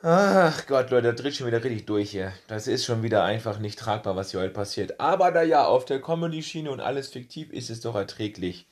Ach 0.00 0.66
Gott, 0.68 0.90
Leute, 0.90 1.12
das 1.12 1.20
dreht 1.20 1.34
schon 1.34 1.48
wieder 1.48 1.62
richtig 1.62 1.86
durch 1.86 2.12
hier. 2.12 2.32
Das 2.46 2.68
ist 2.68 2.84
schon 2.84 3.02
wieder 3.02 3.24
einfach 3.24 3.58
nicht 3.58 3.78
tragbar, 3.78 4.14
was 4.14 4.30
hier 4.30 4.40
heute 4.40 4.52
passiert. 4.52 5.00
Aber 5.00 5.32
da 5.32 5.42
ja 5.42 5.64
auf 5.64 5.84
der 5.84 6.00
Comedy-Schiene 6.00 6.70
und 6.70 6.80
alles 6.80 7.08
fiktiv 7.08 7.50
ist 7.52 7.68
es 7.68 7.80
doch 7.80 7.96
erträglich. 7.96 8.66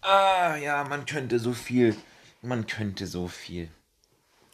Ah, 0.00 0.56
ja, 0.56 0.82
man 0.84 1.04
könnte 1.04 1.38
so 1.38 1.52
viel. 1.52 1.94
Man 2.40 2.66
könnte 2.66 3.06
so 3.06 3.28
viel. 3.28 3.68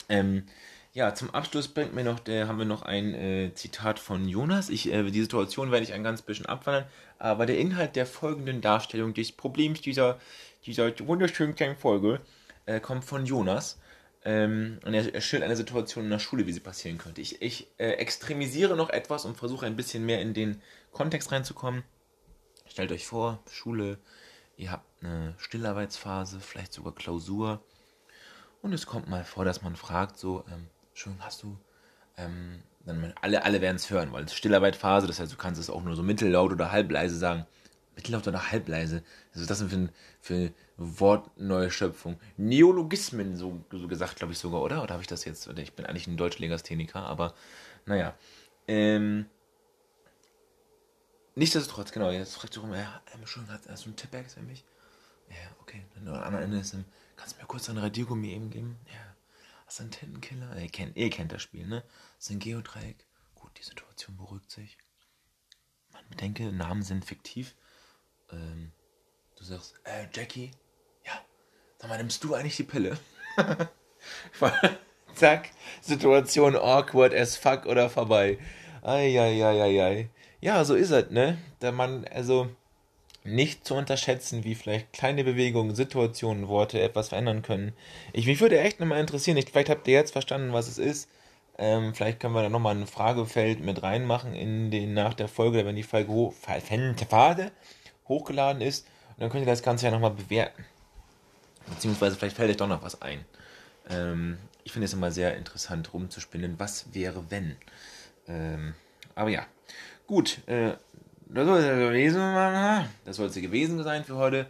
Ähm, 0.08 0.44
ja, 0.92 1.14
zum 1.14 1.32
Abschluss 1.32 1.68
bringt 1.68 1.94
mir 1.94 2.02
noch, 2.02 2.18
der, 2.18 2.48
haben 2.48 2.58
wir 2.58 2.64
noch 2.64 2.82
ein 2.82 3.14
äh, 3.14 3.52
Zitat 3.54 4.00
von 4.00 4.28
Jonas. 4.28 4.70
Ich, 4.70 4.92
äh, 4.92 5.08
die 5.10 5.20
Situation 5.20 5.70
werde 5.70 5.84
ich 5.84 5.92
ein 5.92 6.02
ganz 6.02 6.22
bisschen 6.22 6.46
abwandern, 6.46 6.86
aber 7.20 7.46
der 7.46 7.58
Inhalt 7.58 7.94
der 7.94 8.06
folgenden 8.06 8.60
Darstellung 8.60 9.14
des 9.14 9.30
Problems 9.30 9.82
dieser, 9.82 10.18
dieser 10.66 10.90
wunderschönen 11.06 11.54
kleinen 11.54 11.76
Folge 11.76 12.20
äh, 12.68 12.80
kommt 12.80 13.04
von 13.04 13.24
Jonas. 13.26 13.80
Ähm, 14.24 14.78
und 14.84 14.94
er, 14.94 15.14
er 15.14 15.20
schildert 15.20 15.46
eine 15.46 15.56
Situation 15.56 16.04
in 16.04 16.10
der 16.10 16.18
Schule, 16.18 16.46
wie 16.46 16.52
sie 16.52 16.60
passieren 16.60 16.98
könnte. 16.98 17.20
Ich, 17.20 17.40
ich 17.40 17.68
äh, 17.78 17.92
extremisiere 17.92 18.76
noch 18.76 18.90
etwas 18.90 19.24
und 19.24 19.36
versuche 19.36 19.64
ein 19.66 19.76
bisschen 19.76 20.04
mehr 20.04 20.20
in 20.20 20.34
den 20.34 20.60
Kontext 20.92 21.32
reinzukommen. 21.32 21.82
Stellt 22.68 22.92
euch 22.92 23.06
vor, 23.06 23.38
Schule, 23.50 23.98
ihr 24.56 24.70
habt 24.70 24.84
eine 25.02 25.34
Stillarbeitsphase, 25.38 26.40
vielleicht 26.40 26.72
sogar 26.72 26.94
Klausur. 26.94 27.62
Und 28.60 28.72
es 28.72 28.86
kommt 28.86 29.08
mal 29.08 29.24
vor, 29.24 29.44
dass 29.44 29.62
man 29.62 29.76
fragt, 29.76 30.18
so, 30.18 30.44
ähm, 30.52 30.66
schon 30.92 31.16
hast 31.20 31.42
du, 31.44 31.56
ähm, 32.16 32.62
dann 32.84 33.14
alle, 33.22 33.44
alle 33.44 33.60
werden 33.60 33.76
es 33.76 33.88
hören, 33.88 34.12
weil 34.12 34.24
es 34.24 34.34
Stillarbeitphase, 34.34 35.06
das 35.06 35.20
heißt, 35.20 35.32
du 35.32 35.36
kannst 35.36 35.60
es 35.60 35.70
auch 35.70 35.82
nur 35.82 35.94
so 35.94 36.02
mittellaut 36.02 36.52
oder 36.52 36.72
halbleise 36.72 37.16
sagen. 37.16 37.46
Mittellaut 37.98 38.28
oder 38.28 38.52
halbleise. 38.52 39.02
Ist 39.34 39.50
das 39.50 39.58
denn 39.58 39.68
für, 39.68 39.88
für 40.20 40.52
Wortneuschöpfung? 40.76 42.18
Neologismen, 42.36 43.36
so, 43.36 43.64
so 43.72 43.88
gesagt, 43.88 44.16
glaube 44.16 44.32
ich 44.32 44.38
sogar, 44.38 44.62
oder? 44.62 44.84
Oder 44.84 44.94
habe 44.94 45.02
ich 45.02 45.08
das 45.08 45.24
jetzt? 45.24 45.48
Ich 45.48 45.72
bin 45.72 45.84
eigentlich 45.84 46.06
ein 46.06 46.16
Deutschlegastheniker, 46.16 47.00
aber 47.00 47.34
naja. 47.86 48.14
Ähm, 48.68 49.26
Nichtsdestotrotz, 51.34 51.92
genau, 51.92 52.10
jetzt 52.10 52.34
fragt 52.34 52.56
du 52.56 52.60
rum, 52.60 52.74
ja, 52.74 53.00
schon, 53.24 53.48
hast, 53.48 53.68
hast 53.68 53.84
du 53.84 53.88
einen 53.88 53.96
Tippex 53.96 54.34
für 54.34 54.42
mich? 54.42 54.64
Ja, 55.28 55.36
okay. 55.60 55.84
Dann 55.94 56.08
am 56.08 56.22
anderen 56.22 56.44
Ende 56.44 56.58
ist, 56.58 56.76
kannst 57.16 57.36
du 57.36 57.40
mir 57.40 57.46
kurz 57.46 57.66
dein 57.66 57.78
Radiergummi 57.78 58.30
eben 58.30 58.50
geben? 58.50 58.76
Ja. 58.86 59.14
Was 59.64 59.74
ist 59.74 59.80
ein 59.80 59.90
Tintenkiller? 59.90 60.56
Ihr 60.56 60.68
kennt, 60.68 60.96
ihr 60.96 61.10
kennt 61.10 61.32
das 61.32 61.42
Spiel, 61.42 61.66
ne? 61.66 61.84
Das 62.16 62.26
ist 62.26 62.30
ein 62.30 62.38
Geodreieck. 62.38 63.04
Gut, 63.34 63.50
die 63.58 63.62
Situation 63.62 64.16
beruhigt 64.16 64.50
sich. 64.50 64.78
Man 65.92 66.08
bedenke, 66.08 66.52
Namen 66.52 66.82
sind 66.82 67.04
fiktiv. 67.04 67.54
Ähm, 68.32 68.72
du 69.36 69.44
sagst, 69.44 69.74
äh, 69.84 70.06
Jackie, 70.12 70.50
ja, 71.04 71.12
sag 71.78 71.88
mal, 71.88 71.98
nimmst 71.98 72.22
du 72.24 72.34
eigentlich 72.34 72.56
die 72.56 72.64
Pille? 72.64 72.98
Zack, 75.14 75.50
Situation 75.80 76.56
awkward 76.56 77.14
as 77.14 77.36
fuck 77.36 77.66
oder 77.66 77.90
vorbei. 77.90 78.38
Eieieiei. 78.82 80.10
Ja, 80.40 80.64
so 80.64 80.74
ist 80.74 80.90
es, 80.90 81.10
ne? 81.10 81.38
Da 81.58 81.72
man, 81.72 82.04
also, 82.06 82.48
nicht 83.24 83.66
zu 83.66 83.74
unterschätzen, 83.74 84.44
wie 84.44 84.54
vielleicht 84.54 84.92
kleine 84.92 85.24
Bewegungen, 85.24 85.74
Situationen, 85.74 86.48
Worte 86.48 86.80
etwas 86.80 87.08
verändern 87.08 87.42
können. 87.42 87.72
Ich, 88.12 88.26
mich 88.26 88.40
würde 88.40 88.60
echt 88.60 88.80
nochmal 88.80 89.00
interessieren, 89.00 89.36
ich, 89.36 89.46
vielleicht 89.50 89.70
habt 89.70 89.86
ihr 89.88 89.94
jetzt 89.94 90.12
verstanden, 90.12 90.52
was 90.52 90.68
es 90.68 90.78
ist. 90.78 91.08
Ähm, 91.58 91.92
vielleicht 91.94 92.20
können 92.20 92.34
wir 92.34 92.42
da 92.42 92.48
nochmal 92.48 92.76
ein 92.76 92.86
Fragefeld 92.86 93.60
mit 93.60 93.82
reinmachen 93.82 94.34
in 94.34 94.70
den, 94.70 94.94
nach 94.94 95.14
der 95.14 95.26
Folge, 95.26 95.66
wenn 95.66 95.74
die 95.74 95.82
Folge 95.82 96.12
ho 96.12 96.32
Phase 96.40 97.50
hochgeladen 98.08 98.62
ist. 98.62 98.86
Und 99.10 99.22
dann 99.22 99.30
könnt 99.30 99.44
ihr 99.44 99.50
das 99.50 99.62
Ganze 99.62 99.86
ja 99.86 99.90
nochmal 99.92 100.12
bewerten. 100.12 100.64
Beziehungsweise 101.66 102.16
vielleicht 102.16 102.36
fällt 102.36 102.50
euch 102.50 102.56
doch 102.56 102.68
noch 102.68 102.82
was 102.82 103.02
ein. 103.02 103.24
Ähm, 103.90 104.38
ich 104.64 104.72
finde 104.72 104.86
es 104.86 104.92
immer 104.92 105.10
sehr 105.10 105.36
interessant 105.36 105.92
rumzuspinnen, 105.92 106.58
was 106.58 106.94
wäre, 106.94 107.30
wenn. 107.30 107.56
Ähm, 108.26 108.74
aber 109.14 109.30
ja, 109.30 109.46
gut. 110.06 110.46
Äh, 110.46 110.72
das 111.30 111.46
soll 111.46 111.58
es 111.58 111.66
gewesen 111.66 112.88
soll 113.10 113.26
es 113.26 113.34
gewesen 113.34 113.82
sein 113.82 114.04
für 114.04 114.16
heute. 114.16 114.46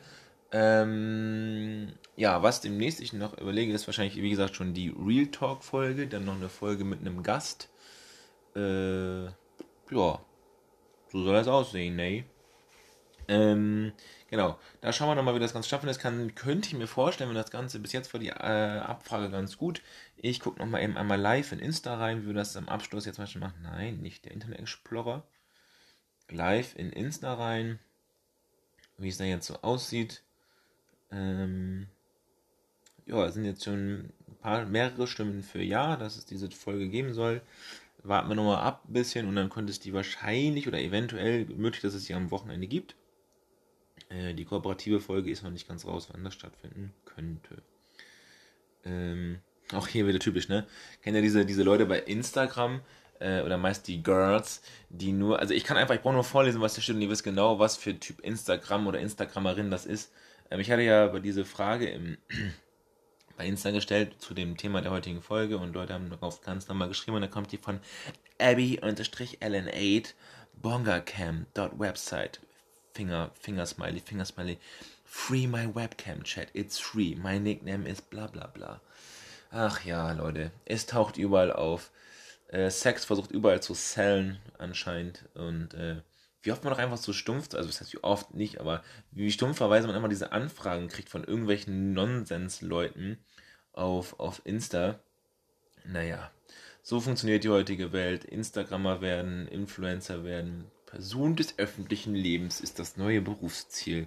Ähm, 0.53 1.93
ja, 2.17 2.43
was 2.43 2.61
demnächst 2.61 3.01
ich 3.01 3.13
noch 3.13 3.37
überlege, 3.39 3.73
ist 3.73 3.87
wahrscheinlich, 3.87 4.17
wie 4.17 4.31
gesagt, 4.31 4.57
schon 4.57 4.75
die 4.75 4.89
Real 4.89 5.27
Talk-Folge. 5.27 6.07
Dann 6.07 6.25
noch 6.25 6.37
eine 6.37 6.49
Folge 6.49 6.85
mit 6.85 7.01
einem 7.01 7.23
Gast. 7.23 7.69
Äh, 8.55 9.25
ja, 9.25 9.31
so 9.91 11.25
soll 11.25 11.35
das 11.35 11.49
aussehen, 11.49 11.97
ne? 11.97 12.25
Ähm, 13.29 13.93
genau, 14.31 14.59
da 14.81 14.93
schauen 14.93 15.09
wir 15.09 15.15
nochmal, 15.15 15.35
wie 15.35 15.41
das 15.41 15.53
Ganze 15.53 15.69
schaffen 15.69 15.89
ist. 15.89 16.01
Kann, 16.01 16.35
könnte 16.35 16.69
ich 16.69 16.75
mir 16.75 16.87
vorstellen, 16.87 17.29
wenn 17.29 17.37
das 17.37 17.51
Ganze 17.51 17.79
bis 17.79 17.93
jetzt 17.93 18.13
war 18.15 18.21
die 18.21 18.29
äh, 18.29 18.33
Abfrage 18.33 19.31
ganz 19.31 19.59
gut. 19.59 19.83
Ich 20.17 20.41
gucke 20.41 20.59
nochmal 20.59 20.83
eben 20.83 20.97
einmal 20.97 21.21
live 21.21 21.53
in 21.53 21.59
Insta 21.59 21.97
rein, 21.97 22.23
wie 22.23 22.29
wir 22.29 22.35
das 22.35 22.57
am 22.57 22.69
Abschluss 22.69 23.05
jetzt 23.05 23.17
zum 23.17 23.25
Beispiel 23.25 23.41
machen. 23.41 23.61
Nein, 23.63 23.99
nicht 23.99 24.25
der 24.25 24.33
Internet 24.33 24.59
Explorer 24.61 25.25
live 26.31 26.75
in 26.77 26.91
Insta 26.91 27.35
rein, 27.35 27.79
wie 28.97 29.09
es 29.09 29.19
da 29.19 29.25
jetzt 29.25 29.47
so 29.47 29.57
aussieht. 29.63 30.23
Ähm, 31.11 31.89
ja, 33.07 33.25
es 33.27 33.35
sind 33.35 33.45
jetzt 33.45 33.65
schon 33.65 34.13
ein 34.27 34.37
paar, 34.41 34.67
mehrere 34.67 35.07
Stimmen 35.07 35.43
für 35.43 35.63
Ja, 35.63 35.97
dass 35.97 36.17
es 36.17 36.27
diese 36.27 36.51
Folge 36.51 36.89
geben 36.89 37.15
soll. 37.15 37.41
Warten 38.03 38.29
wir 38.29 38.37
nochmal 38.37 38.63
ab 38.63 38.85
ein 38.89 38.93
bisschen 38.93 39.27
und 39.27 39.37
dann 39.37 39.51
könnte 39.51 39.71
es 39.71 39.81
die 39.81 39.93
wahrscheinlich 39.93 40.69
oder 40.69 40.81
eventuell 40.81 41.47
möglich, 41.47 41.83
dass 41.83 41.95
es 41.95 42.05
sie 42.05 42.15
am 42.15 42.31
Wochenende 42.31 42.67
gibt. 42.67 42.95
Äh, 44.09 44.35
die 44.35 44.45
kooperative 44.45 45.01
Folge 45.01 45.31
ist 45.31 45.43
noch 45.43 45.51
nicht 45.51 45.69
ganz 45.69 45.87
raus, 45.87 46.09
wann 46.13 46.25
das 46.25 46.35
stattfinden 46.35 46.93
könnte. 47.05 47.63
Ähm, 48.85 49.41
auch 49.73 49.87
hier 49.87 50.07
wieder 50.07 50.19
typisch, 50.19 50.49
ne? 50.49 50.67
Kennt 51.03 51.17
ihr 51.17 51.23
diese, 51.23 51.45
diese 51.45 51.63
Leute 51.63 51.87
bei 51.87 51.99
Instagram, 52.01 52.81
äh, 53.21 53.43
oder 53.43 53.59
meist 53.59 53.89
die 53.89 54.03
Girls, 54.03 54.63
die 54.89 55.13
nur, 55.13 55.39
also 55.41 55.55
ich 55.55 55.65
kann 55.65 55.77
einfach, 55.77 55.95
ich 55.95 56.01
brauche 56.01 56.15
nur 56.15 56.25
vorlesen, 56.25 56.61
was 56.61 56.75
da 56.75 56.81
steht 56.81 56.97
und 56.97 57.03
ihr 57.03 57.11
wisst 57.11 57.25
genau, 57.25 57.59
was 57.59 57.77
für 57.77 57.99
Typ 57.99 58.21
Instagram 58.21 58.87
oder 58.87 59.01
Instagrammerin 59.01 59.71
das 59.71 59.87
ist. 59.87 60.13
Ähm, 60.51 60.61
ich 60.61 60.71
hatte 60.71 60.83
ja 60.83 61.07
bei 61.09 61.21
diese 61.21 61.45
Frage 61.45 61.89
im, 61.89 62.19
bei 63.37 63.47
Insta 63.47 63.71
gestellt 63.71 64.17
zu 64.19 64.35
dem 64.35 64.57
Thema 64.57 64.83
der 64.83 64.91
heutigen 64.91 65.23
Folge 65.23 65.59
und 65.59 65.75
Leute 65.75 65.95
haben 65.95 66.11
darauf 66.11 66.41
ganz 66.43 66.69
nochmal 66.69 66.89
geschrieben 66.89 67.17
und 67.17 67.23
da 67.23 67.29
kommt 67.29 67.53
die 67.53 67.59
von 67.59 67.81
Abby-LN8 68.39 70.15
bongacam.website 70.55 72.41
Finger, 72.99 73.31
Finger 73.39 73.65
Smiley, 73.65 74.01
Finger 74.01 74.25
Smiley. 74.25 74.59
Free 75.05 75.47
my 75.47 75.67
webcam 75.73 76.25
chat, 76.25 76.49
it's 76.53 76.81
free. 76.81 77.15
My 77.15 77.39
nickname 77.39 77.87
is 77.87 78.01
bla 78.01 78.27
bla 78.27 78.49
bla. 78.49 78.81
Ach 79.53 79.85
ja, 79.85 80.11
Leute, 80.11 80.51
es 80.65 80.87
taucht 80.87 81.17
überall 81.17 81.53
auf. 81.53 81.93
Äh, 82.49 82.71
Sex 82.71 83.05
versucht 83.05 83.31
überall 83.31 83.63
zu 83.63 83.75
sellen, 83.75 84.41
anscheinend. 84.59 85.29
Und 85.35 85.75
äh, 85.75 86.03
wie 86.43 86.51
oft 86.51 86.65
man 86.65 86.73
doch 86.73 86.81
einfach 86.81 86.97
so 86.97 87.13
stumpf, 87.13 87.55
also 87.55 87.69
das 87.69 87.81
heißt 87.81 87.93
wie 87.93 88.03
oft 88.03 88.35
nicht, 88.35 88.59
aber 88.59 88.83
wie 89.13 89.31
stumpferweise 89.31 89.87
man 89.87 89.95
immer 89.95 90.09
diese 90.09 90.33
Anfragen 90.33 90.89
kriegt 90.89 91.09
von 91.09 91.23
irgendwelchen 91.23 91.93
Nonsens-Leuten 91.93 93.19
auf, 93.73 94.19
auf 94.19 94.43
Insta. 94.45 94.99
Naja, 95.85 96.33
so 96.83 96.99
funktioniert 97.01 97.45
die 97.45 97.51
heutige 97.51 97.93
Welt. 97.93 98.25
Instagrammer 98.25 99.01
werden, 99.01 99.47
Influencer 99.47 100.25
werden. 100.25 100.69
Person 100.89 101.37
des 101.37 101.59
öffentlichen 101.59 102.15
Lebens 102.15 102.61
ist 102.61 102.79
das 102.79 102.97
neue 102.97 103.21
Berufsziel 103.21 104.07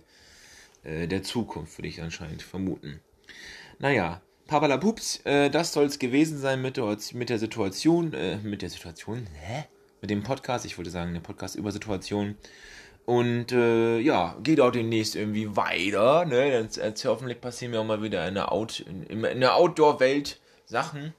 äh, 0.84 1.08
der 1.08 1.22
Zukunft, 1.22 1.78
würde 1.78 1.88
ich 1.88 2.02
anscheinend 2.02 2.42
vermuten. 2.42 3.00
Naja, 3.78 4.22
Papalapups, 4.48 5.22
äh, 5.26 5.50
das 5.50 5.74
soll 5.74 5.86
es 5.86 6.00
gewesen 6.00 6.40
sein 6.40 6.62
mit 6.62 6.78
der, 6.78 6.98
mit 7.14 7.30
der 7.30 7.38
Situation, 7.38 8.14
äh, 8.14 8.38
mit 8.38 8.64
der 8.64 8.70
Situation, 8.70 9.28
hä? 9.40 9.66
Mit 10.02 10.10
dem 10.10 10.24
Podcast, 10.24 10.66
ich 10.66 10.78
wollte 10.78 10.90
sagen, 10.90 11.14
der 11.14 11.22
Podcast 11.22 11.56
über 11.56 11.72
Situationen. 11.72 12.38
Und 13.06 13.52
äh, 13.52 14.00
ja, 14.00 14.36
geht 14.42 14.60
auch 14.60 14.72
demnächst 14.72 15.16
irgendwie 15.16 15.56
weiter, 15.56 16.26
ne? 16.26 16.68
Dann, 16.74 16.94
äh, 16.94 16.94
hoffentlich 17.06 17.40
passieren 17.42 17.72
mir 17.72 17.80
auch 17.80 17.86
mal 17.86 18.02
wieder 18.02 18.28
in 18.28 18.34
der, 18.34 18.52
Out, 18.52 18.80
in, 18.80 19.24
in 19.24 19.40
der 19.40 19.56
Outdoor-Welt 19.56 20.40
Sachen. 20.66 21.14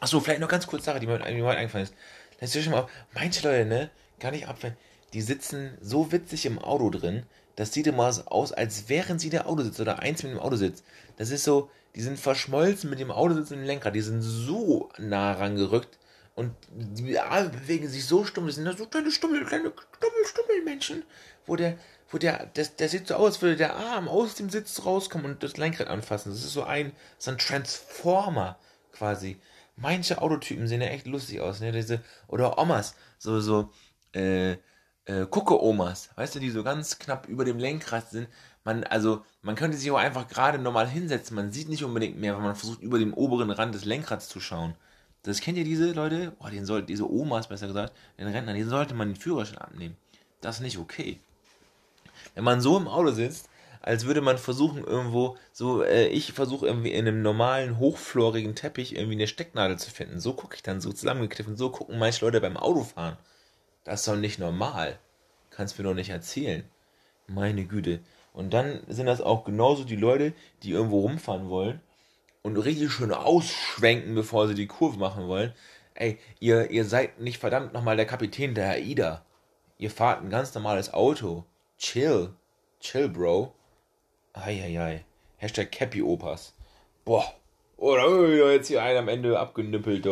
Achso, 0.00 0.20
vielleicht 0.20 0.40
noch 0.40 0.48
ganz 0.48 0.66
kurz 0.66 0.84
Sache, 0.84 1.00
die 1.00 1.06
mir, 1.06 1.14
heute 1.14 1.24
eingefallen 1.24 1.84
ist. 1.84 1.94
Das 2.38 2.54
ist 2.54 2.64
schon 2.64 2.72
mal, 2.72 2.86
manche 3.14 3.48
Leute, 3.48 3.64
ne? 3.64 3.90
Gar 4.20 4.32
nicht 4.32 4.48
abfallen. 4.48 4.76
Die 5.12 5.22
sitzen 5.22 5.76
so 5.80 6.12
witzig 6.12 6.46
im 6.46 6.58
Auto 6.58 6.90
drin, 6.90 7.24
das 7.58 7.72
sieht 7.72 7.88
immer 7.88 8.04
aus, 8.26 8.52
als 8.52 8.88
wären 8.88 9.18
sie 9.18 9.30
der 9.30 9.48
Autositz 9.48 9.80
oder 9.80 9.98
eins 9.98 10.22
mit 10.22 10.30
dem 10.30 10.38
Autositz. 10.38 10.84
Das 11.16 11.30
ist 11.30 11.42
so, 11.42 11.70
die 11.96 12.02
sind 12.02 12.16
verschmolzen 12.16 12.88
mit 12.88 13.00
dem 13.00 13.10
Autositz 13.10 13.50
und 13.50 13.56
dem 13.58 13.66
Lenkrad. 13.66 13.96
Die 13.96 14.00
sind 14.00 14.22
so 14.22 14.90
nah 14.96 15.32
rangerückt 15.32 15.98
und 16.36 16.54
die 16.70 17.18
Arme 17.18 17.48
bewegen 17.48 17.88
sich 17.88 18.06
so 18.06 18.24
stumm. 18.24 18.46
Das 18.46 18.54
sind 18.54 18.78
so 18.78 18.86
kleine 18.86 19.10
Stummel, 19.10 19.44
kleine 19.44 19.72
Stummel, 19.72 20.24
Stummelmenschen, 20.24 21.02
wo 21.46 21.56
der, 21.56 21.76
wo 22.10 22.18
der, 22.18 22.48
das, 22.54 22.76
der 22.76 22.88
sieht 22.88 23.08
so 23.08 23.16
aus, 23.16 23.34
als 23.34 23.42
würde 23.42 23.56
der 23.56 23.74
Arm 23.74 24.06
aus 24.08 24.36
dem 24.36 24.50
Sitz 24.50 24.84
rauskommen 24.84 25.26
und 25.26 25.42
das 25.42 25.56
Lenkrad 25.56 25.88
anfassen. 25.88 26.30
Das 26.30 26.44
ist 26.44 26.52
so 26.52 26.62
ein, 26.62 26.92
so 27.18 27.32
ein 27.32 27.38
Transformer 27.38 28.56
quasi. 28.92 29.40
Manche 29.74 30.22
Autotypen 30.22 30.68
sehen 30.68 30.80
ja 30.80 30.86
echt 30.86 31.08
lustig 31.08 31.40
aus, 31.40 31.58
ne? 31.58 31.72
Diese, 31.72 32.02
oder 32.28 32.56
Omas, 32.56 32.94
so, 33.18 33.40
so, 33.40 33.72
äh, 34.12 34.52
äh, 35.04 35.26
Gucke-Omas, 35.28 36.10
weißt 36.16 36.34
du, 36.34 36.38
die 36.38 36.50
so 36.50 36.62
ganz 36.62 36.98
knapp 36.98 37.28
über 37.28 37.44
dem 37.44 37.58
Lenkrad 37.58 38.10
sind. 38.10 38.28
Man, 38.64 38.84
also, 38.84 39.24
man 39.42 39.54
könnte 39.54 39.76
sich 39.76 39.90
auch 39.90 39.96
einfach 39.96 40.28
gerade 40.28 40.58
normal 40.58 40.88
hinsetzen. 40.88 41.34
Man 41.34 41.52
sieht 41.52 41.68
nicht 41.68 41.84
unbedingt 41.84 42.18
mehr, 42.18 42.36
wenn 42.36 42.42
man 42.42 42.56
versucht, 42.56 42.82
über 42.82 42.98
dem 42.98 43.14
oberen 43.14 43.50
Rand 43.50 43.74
des 43.74 43.84
Lenkrads 43.84 44.28
zu 44.28 44.40
schauen. 44.40 44.74
Das 45.22 45.40
kennt 45.40 45.58
ihr 45.58 45.64
diese 45.64 45.92
Leute? 45.92 46.32
Boah, 46.38 46.50
den 46.50 46.66
soll, 46.66 46.82
diese 46.82 47.10
Omas 47.10 47.48
besser 47.48 47.66
gesagt, 47.66 47.92
den 48.18 48.28
Rentner, 48.28 48.52
den 48.52 48.68
sollte 48.68 48.94
man 48.94 49.08
den 49.08 49.16
Führerschein 49.16 49.58
abnehmen. 49.58 49.96
Das 50.40 50.56
ist 50.56 50.62
nicht 50.62 50.78
okay. 50.78 51.20
Wenn 52.34 52.44
man 52.44 52.60
so 52.60 52.76
im 52.76 52.88
Auto 52.88 53.10
sitzt, 53.10 53.48
als 53.80 54.04
würde 54.04 54.20
man 54.20 54.38
versuchen, 54.38 54.84
irgendwo, 54.84 55.36
so, 55.52 55.82
äh, 55.82 56.08
ich 56.08 56.32
versuche 56.32 56.66
irgendwie 56.66 56.92
in 56.92 57.06
einem 57.06 57.22
normalen, 57.22 57.78
hochflorigen 57.78 58.54
Teppich 58.54 58.94
irgendwie 58.94 59.14
eine 59.14 59.26
Stecknadel 59.26 59.78
zu 59.78 59.90
finden. 59.90 60.20
So 60.20 60.34
gucke 60.34 60.56
ich 60.56 60.62
dann 60.62 60.80
so 60.80 60.92
zusammengekniffen. 60.92 61.56
So 61.56 61.70
gucken 61.70 61.98
manche 61.98 62.24
Leute 62.24 62.40
beim 62.40 62.56
Autofahren. 62.56 63.16
Das 63.88 64.00
ist 64.00 64.08
doch 64.08 64.16
nicht 64.16 64.38
normal. 64.38 64.98
Kannst 65.48 65.78
mir 65.78 65.84
doch 65.84 65.94
nicht 65.94 66.10
erzählen. 66.10 66.62
Meine 67.26 67.64
Güte. 67.64 68.00
Und 68.34 68.52
dann 68.52 68.82
sind 68.86 69.06
das 69.06 69.22
auch 69.22 69.44
genauso 69.44 69.84
die 69.84 69.96
Leute, 69.96 70.34
die 70.62 70.72
irgendwo 70.72 71.00
rumfahren 71.00 71.48
wollen 71.48 71.80
und 72.42 72.58
richtig 72.58 72.92
schön 72.92 73.12
ausschwenken, 73.12 74.14
bevor 74.14 74.46
sie 74.46 74.54
die 74.54 74.66
Kurve 74.66 74.98
machen 74.98 75.26
wollen. 75.26 75.54
Ey, 75.94 76.18
ihr, 76.38 76.70
ihr 76.70 76.84
seid 76.84 77.18
nicht 77.18 77.38
verdammt 77.38 77.72
nochmal 77.72 77.96
der 77.96 78.04
Kapitän 78.04 78.54
der 78.54 78.72
AIDA. 78.72 79.24
Ihr 79.78 79.90
fahrt 79.90 80.22
ein 80.22 80.28
ganz 80.28 80.54
normales 80.54 80.92
Auto. 80.92 81.44
Chill. 81.78 82.34
Chill, 82.80 83.08
Bro. 83.08 83.54
Eieiei. 84.34 85.06
Hashtag 85.38 85.72
Cappy 85.72 86.02
Opas. 86.02 86.54
Boah. 87.06 87.24
Oder 87.78 88.52
jetzt 88.52 88.68
hier 88.68 88.82
einer 88.82 88.98
am 88.98 89.08
Ende 89.08 89.38
abgenüppelt. 89.38 90.06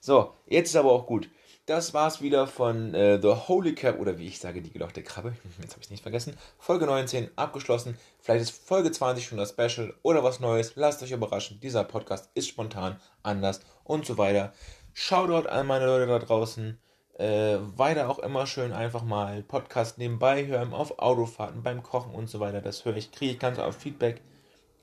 So, 0.00 0.32
jetzt 0.46 0.70
ist 0.70 0.76
aber 0.76 0.92
auch 0.92 1.06
gut 1.06 1.28
das 1.68 1.92
war's 1.92 2.22
wieder 2.22 2.46
von 2.46 2.94
äh, 2.94 3.20
The 3.20 3.28
Holy 3.46 3.74
Cap 3.74 4.00
oder 4.00 4.16
wie 4.16 4.26
ich 4.26 4.40
sage, 4.40 4.62
die 4.62 4.72
gelochte 4.72 5.02
Krabbe. 5.02 5.34
Jetzt 5.60 5.72
habe 5.72 5.82
ich 5.82 5.90
nicht 5.90 6.02
vergessen. 6.02 6.34
Folge 6.58 6.86
19 6.86 7.30
abgeschlossen. 7.36 7.98
Vielleicht 8.20 8.42
ist 8.42 8.66
Folge 8.66 8.90
20 8.90 9.26
schon 9.26 9.36
das 9.36 9.50
Special 9.50 9.92
oder 10.02 10.24
was 10.24 10.40
Neues. 10.40 10.72
Lasst 10.76 11.02
euch 11.02 11.10
überraschen. 11.10 11.60
Dieser 11.60 11.84
Podcast 11.84 12.30
ist 12.32 12.48
spontan, 12.48 12.98
anders 13.22 13.60
und 13.84 14.06
so 14.06 14.16
weiter. 14.16 14.54
Shoutout 14.94 15.46
an 15.46 15.66
meine 15.66 15.84
Leute 15.84 16.06
da 16.06 16.18
draußen. 16.18 16.78
Äh, 17.18 17.58
weiter 17.76 18.08
auch 18.08 18.20
immer 18.20 18.46
schön 18.46 18.72
einfach 18.72 19.02
mal 19.02 19.42
Podcast 19.42 19.98
nebenbei 19.98 20.46
hören, 20.46 20.72
auf 20.72 20.98
Autofahrten, 20.98 21.62
beim 21.62 21.82
Kochen 21.82 22.14
und 22.14 22.30
so 22.30 22.40
weiter. 22.40 22.62
Das 22.62 22.86
höre 22.86 22.96
ich, 22.96 23.12
kriege 23.12 23.32
ich 23.32 23.38
ganz 23.38 23.58
oft 23.58 23.82
Feedback. 23.82 24.22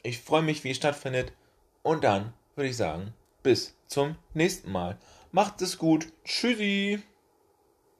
Ich 0.03 0.19
freue 0.19 0.43
mich, 0.43 0.63
wie 0.63 0.71
es 0.71 0.77
stattfindet. 0.77 1.31
Und 1.81 2.03
dann 2.03 2.33
würde 2.55 2.69
ich 2.69 2.77
sagen, 2.77 3.13
bis 3.41 3.75
zum 3.87 4.17
nächsten 4.35 4.71
Mal. 4.71 4.97
Macht 5.35 5.61
es 5.61 5.77
gut. 5.77 6.13
Tschüssi. 6.23 7.03